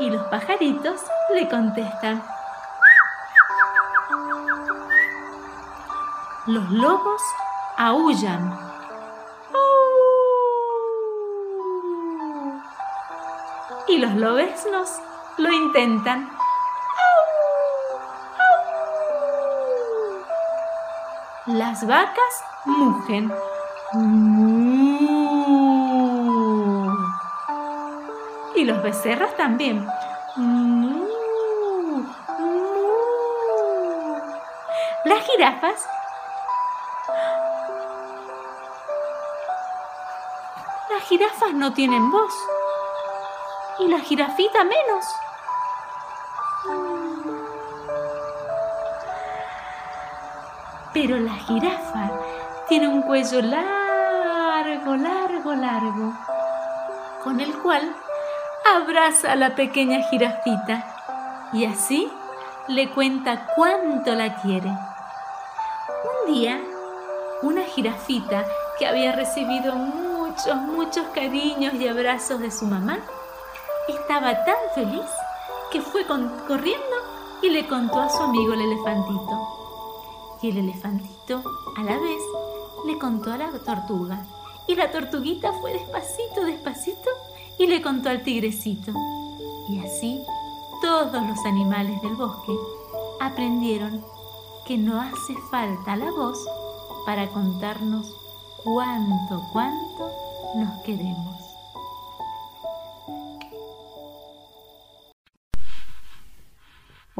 Y 0.00 0.10
los 0.10 0.26
pajaritos 0.28 1.02
le 1.34 1.48
contestan. 1.48 2.24
Los 6.46 6.70
lobos 6.70 7.20
aullan. 7.76 8.69
Los 14.20 14.30
lobesnos 14.32 15.00
lo 15.38 15.50
intentan. 15.50 16.28
Las 21.46 21.86
vacas 21.86 22.44
mugen. 22.66 23.32
Y 28.54 28.64
los 28.64 28.82
becerros 28.82 29.34
también. 29.36 29.86
Las 35.04 35.24
jirafas 35.24 35.88
Las 40.90 41.02
jirafas 41.04 41.54
no 41.54 41.72
tienen 41.72 42.10
voz 42.10 42.34
y 43.80 43.88
la 43.88 43.98
jirafita 44.00 44.64
menos. 44.64 45.04
Pero 50.92 51.18
la 51.18 51.34
jirafa 51.34 52.10
tiene 52.68 52.88
un 52.88 53.02
cuello 53.02 53.40
largo, 53.42 54.96
largo, 54.96 55.54
largo, 55.54 56.12
con 57.24 57.40
el 57.40 57.52
cual 57.58 57.94
abraza 58.76 59.32
a 59.32 59.36
la 59.36 59.54
pequeña 59.54 60.02
jirafita 60.10 60.84
y 61.52 61.64
así 61.64 62.10
le 62.68 62.90
cuenta 62.90 63.46
cuánto 63.54 64.14
la 64.14 64.36
quiere. 64.42 64.68
Un 64.68 66.34
día, 66.34 66.60
una 67.42 67.62
jirafita 67.62 68.44
que 68.78 68.86
había 68.86 69.12
recibido 69.12 69.74
muchos, 69.74 70.54
muchos 70.56 71.06
cariños 71.14 71.74
y 71.74 71.88
abrazos 71.88 72.40
de 72.40 72.50
su 72.50 72.66
mamá, 72.66 72.98
estaba 73.88 74.44
tan 74.44 74.56
feliz 74.74 75.06
que 75.70 75.80
fue 75.80 76.06
corriendo 76.06 76.96
y 77.42 77.48
le 77.50 77.66
contó 77.66 78.00
a 78.00 78.08
su 78.08 78.22
amigo 78.22 78.52
el 78.54 78.62
elefantito. 78.62 80.38
Y 80.42 80.50
el 80.50 80.58
elefantito, 80.58 81.42
a 81.76 81.82
la 81.82 81.98
vez, 81.98 82.22
le 82.86 82.98
contó 82.98 83.32
a 83.32 83.38
la 83.38 83.50
tortuga. 83.50 84.24
Y 84.66 84.74
la 84.74 84.90
tortuguita 84.90 85.52
fue 85.54 85.72
despacito, 85.72 86.44
despacito 86.44 87.10
y 87.58 87.66
le 87.66 87.82
contó 87.82 88.08
al 88.08 88.22
tigrecito. 88.22 88.92
Y 89.68 89.80
así 89.80 90.22
todos 90.80 91.22
los 91.26 91.44
animales 91.44 92.00
del 92.02 92.14
bosque 92.14 92.52
aprendieron 93.20 94.02
que 94.64 94.78
no 94.78 95.00
hace 95.00 95.34
falta 95.50 95.96
la 95.96 96.10
voz 96.10 96.38
para 97.04 97.28
contarnos 97.28 98.14
cuánto, 98.64 99.42
cuánto 99.52 100.10
nos 100.54 100.82
queremos. 100.82 101.39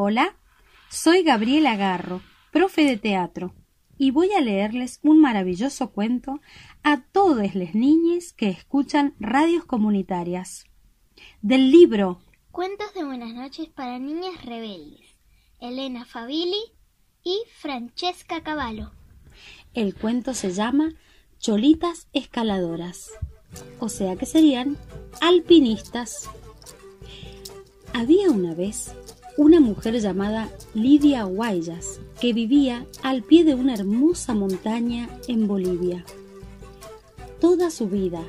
Hola, 0.03 0.35
soy 0.89 1.23
Gabriela 1.23 1.77
Garro, 1.77 2.23
profe 2.53 2.87
de 2.87 2.97
teatro, 2.97 3.53
y 3.99 4.13
voy 4.13 4.33
a 4.33 4.41
leerles 4.41 4.99
un 5.03 5.21
maravilloso 5.21 5.91
cuento 5.91 6.41
a 6.83 7.03
todas 7.03 7.55
las 7.55 7.75
niñas 7.75 8.33
que 8.33 8.49
escuchan 8.49 9.15
radios 9.21 9.67
comunitarias. 9.67 10.65
Del 11.43 11.71
libro 11.71 12.23
Cuentos 12.51 12.95
de 12.95 13.05
Buenas 13.05 13.35
noches 13.35 13.69
para 13.69 13.99
Niñas 13.99 14.43
Rebeldes, 14.43 15.07
Elena 15.61 16.07
Fabili 16.07 16.63
y 17.23 17.37
Francesca 17.59 18.43
Cavallo. 18.43 18.93
El 19.75 19.95
cuento 19.95 20.33
se 20.33 20.53
llama 20.53 20.95
Cholitas 21.41 22.09
Escaladoras, 22.15 23.11
o 23.81 23.91
sea 23.91 24.17
que 24.17 24.25
serían 24.25 24.79
alpinistas. 25.21 26.31
Había 27.93 28.31
una 28.31 28.55
vez 28.55 28.95
una 29.41 29.59
mujer 29.59 29.99
llamada 29.99 30.51
Lidia 30.75 31.25
Guayas, 31.25 31.99
que 32.21 32.35
vivía 32.35 32.85
al 33.03 33.23
pie 33.23 33.43
de 33.43 33.55
una 33.55 33.73
hermosa 33.73 34.35
montaña 34.35 35.09
en 35.29 35.49
Bolivia. 35.49 36.05
Toda 37.41 37.71
su 37.71 37.89
vida, 37.89 38.21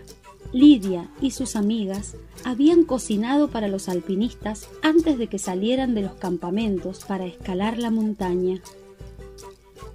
Lidia 0.54 1.10
y 1.20 1.32
sus 1.32 1.58
amigas 1.58 2.16
habían 2.46 2.86
cocinado 2.86 3.50
para 3.50 3.68
los 3.68 3.90
alpinistas 3.90 4.70
antes 4.84 5.18
de 5.18 5.28
que 5.28 5.38
salieran 5.38 5.96
de 5.96 6.04
los 6.04 6.14
campamentos 6.14 7.04
para 7.06 7.26
escalar 7.26 7.78
la 7.78 7.92
montaña. 7.92 8.62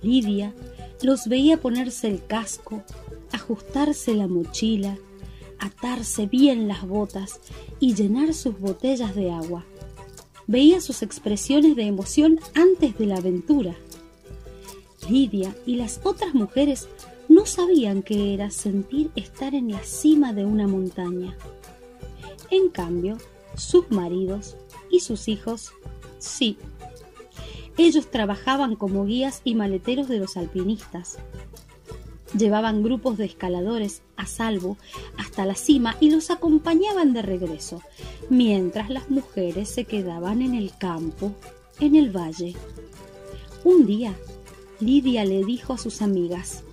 Lidia 0.03 0.53
los 1.01 1.29
veía 1.29 1.57
ponerse 1.57 2.09
el 2.09 2.27
casco, 2.27 2.83
ajustarse 3.33 4.15
la 4.15 4.27
mochila, 4.27 4.99
atarse 5.61 6.27
bien 6.27 6.69
las 6.69 6.87
botas 6.87 7.41
y 7.81 7.95
llenar 7.95 8.35
sus 8.35 8.61
botellas 8.61 9.15
de 9.15 9.31
agua 9.31 9.65
veía 10.47 10.81
sus 10.81 11.03
expresiones 11.03 11.77
de 11.77 11.85
emoción 11.85 12.39
antes 12.55 12.97
de 12.99 13.07
la 13.07 13.17
aventura. 13.17 13.75
Lidia 15.09 15.55
y 15.67 15.77
las 15.77 16.01
otras 16.05 16.35
mujeres 16.35 16.89
no 17.29 17.47
sabían 17.47 18.03
qué 18.03 18.35
era 18.35 18.51
sentir 18.51 19.11
estar 19.17 19.55
en 19.55 19.71
la 19.71 19.83
cima 19.83 20.33
de 20.33 20.45
una 20.45 20.67
montaña. 20.67 21.37
En 22.51 22.69
cambio, 22.69 23.19
sus 23.57 23.91
maridos 23.91 24.57
y 24.91 25.01
sus 25.01 25.29
hijos, 25.29 25.73
sí. 26.19 26.57
Ellos 27.79 28.11
trabajaban 28.11 28.77
como 28.77 29.05
guías 29.05 29.43
y 29.45 29.55
maleteros 29.55 30.09
de 30.09 30.19
los 30.19 30.37
alpinistas, 30.37 31.19
Llevaban 32.35 32.83
grupos 32.83 33.17
de 33.17 33.25
escaladores 33.25 34.03
a 34.17 34.27
salvo 34.27 34.77
hasta 35.17 35.47
la 35.47 35.55
cima 35.55 35.97
y 36.01 36.11
los 36.11 36.31
acompañaban 36.31 37.13
de 37.13 37.23
regreso, 37.23 37.83
mientras 38.29 38.91
las 38.91 39.11
mujeres 39.11 39.69
se 39.69 39.85
quedaban 39.85 40.43
en 40.43 40.55
el 40.55 40.77
campo, 40.77 41.33
en 41.79 41.95
el 41.95 42.11
valle. 42.11 42.55
Un 43.65 43.87
día, 43.87 44.15
Lidia 44.81 45.25
le 45.25 45.45
dijo 45.45 45.73
a 45.73 45.79
sus 45.79 46.03
amigas, 46.03 46.65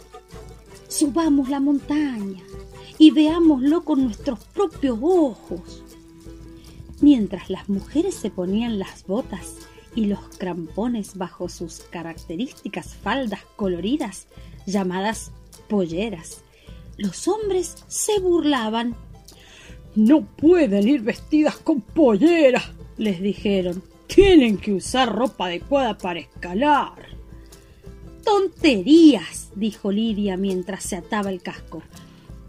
Subamos 0.87 1.49
la 1.49 1.59
montaña 1.59 2.43
y 2.97 3.11
veámoslo 3.11 3.83
con 3.83 4.03
nuestros 4.03 4.43
propios 4.45 4.99
ojos. 5.01 5.83
Mientras 7.01 7.49
las 7.49 7.67
mujeres 7.69 8.15
se 8.15 8.29
ponían 8.29 8.79
las 8.79 9.05
botas 9.05 9.57
y 9.95 10.05
los 10.05 10.19
crampones 10.37 11.17
bajo 11.17 11.49
sus 11.49 11.79
características 11.89 12.95
faldas 12.95 13.41
coloridas 13.55 14.27
llamadas 14.65 15.31
polleras. 15.67 16.43
Los 16.97 17.27
hombres 17.27 17.83
se 17.87 18.19
burlaban. 18.19 18.95
No 19.95 20.25
pueden 20.25 20.87
ir 20.87 21.01
vestidas 21.01 21.57
con 21.57 21.81
polleras, 21.81 22.71
les 22.97 23.21
dijeron. 23.21 23.83
Tienen 24.07 24.57
que 24.57 24.73
usar 24.73 25.13
ropa 25.13 25.45
adecuada 25.45 25.97
para 25.97 26.19
escalar. 26.19 27.13
Tonterías, 28.23 29.51
dijo 29.55 29.91
Lidia 29.91 30.37
mientras 30.37 30.83
se 30.83 30.95
ataba 30.95 31.29
el 31.29 31.41
casco. 31.41 31.81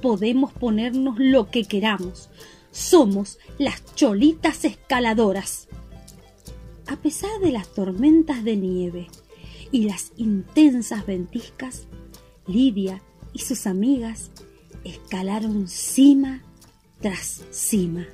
Podemos 0.00 0.52
ponernos 0.52 1.16
lo 1.18 1.50
que 1.50 1.64
queramos. 1.64 2.30
Somos 2.70 3.38
las 3.58 3.82
cholitas 3.94 4.64
escaladoras. 4.64 5.68
A 6.86 6.96
pesar 6.96 7.40
de 7.40 7.50
las 7.50 7.72
tormentas 7.72 8.44
de 8.44 8.56
nieve 8.56 9.08
y 9.72 9.84
las 9.84 10.12
intensas 10.16 11.06
ventiscas, 11.06 11.86
Lidia 12.46 13.02
y 13.32 13.40
sus 13.40 13.66
amigas 13.66 14.30
escalaron 14.84 15.68
cima 15.68 16.42
tras 17.00 17.42
cima. 17.50 18.06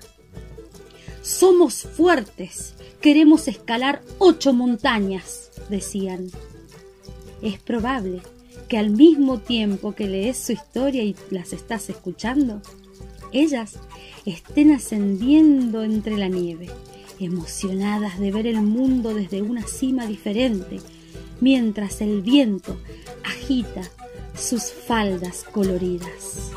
Somos 1.22 1.82
fuertes, 1.82 2.74
queremos 3.00 3.48
escalar 3.48 4.02
ocho 4.18 4.52
montañas, 4.52 5.50
decían. 5.68 6.28
Es 7.42 7.58
probable 7.58 8.22
que 8.68 8.78
al 8.78 8.90
mismo 8.90 9.38
tiempo 9.38 9.94
que 9.94 10.08
lees 10.08 10.38
su 10.38 10.52
historia 10.52 11.02
y 11.02 11.16
las 11.30 11.52
estás 11.52 11.90
escuchando, 11.90 12.62
ellas 13.32 13.78
estén 14.24 14.72
ascendiendo 14.72 15.82
entre 15.82 16.16
la 16.16 16.28
nieve, 16.28 16.68
emocionadas 17.18 18.18
de 18.18 18.30
ver 18.30 18.46
el 18.46 18.62
mundo 18.62 19.12
desde 19.12 19.42
una 19.42 19.66
cima 19.66 20.06
diferente, 20.06 20.80
mientras 21.40 22.00
el 22.00 22.22
viento 22.22 22.76
agita 23.24 23.82
sus 24.34 24.72
faldas 24.72 25.44
coloridas. 25.52 26.50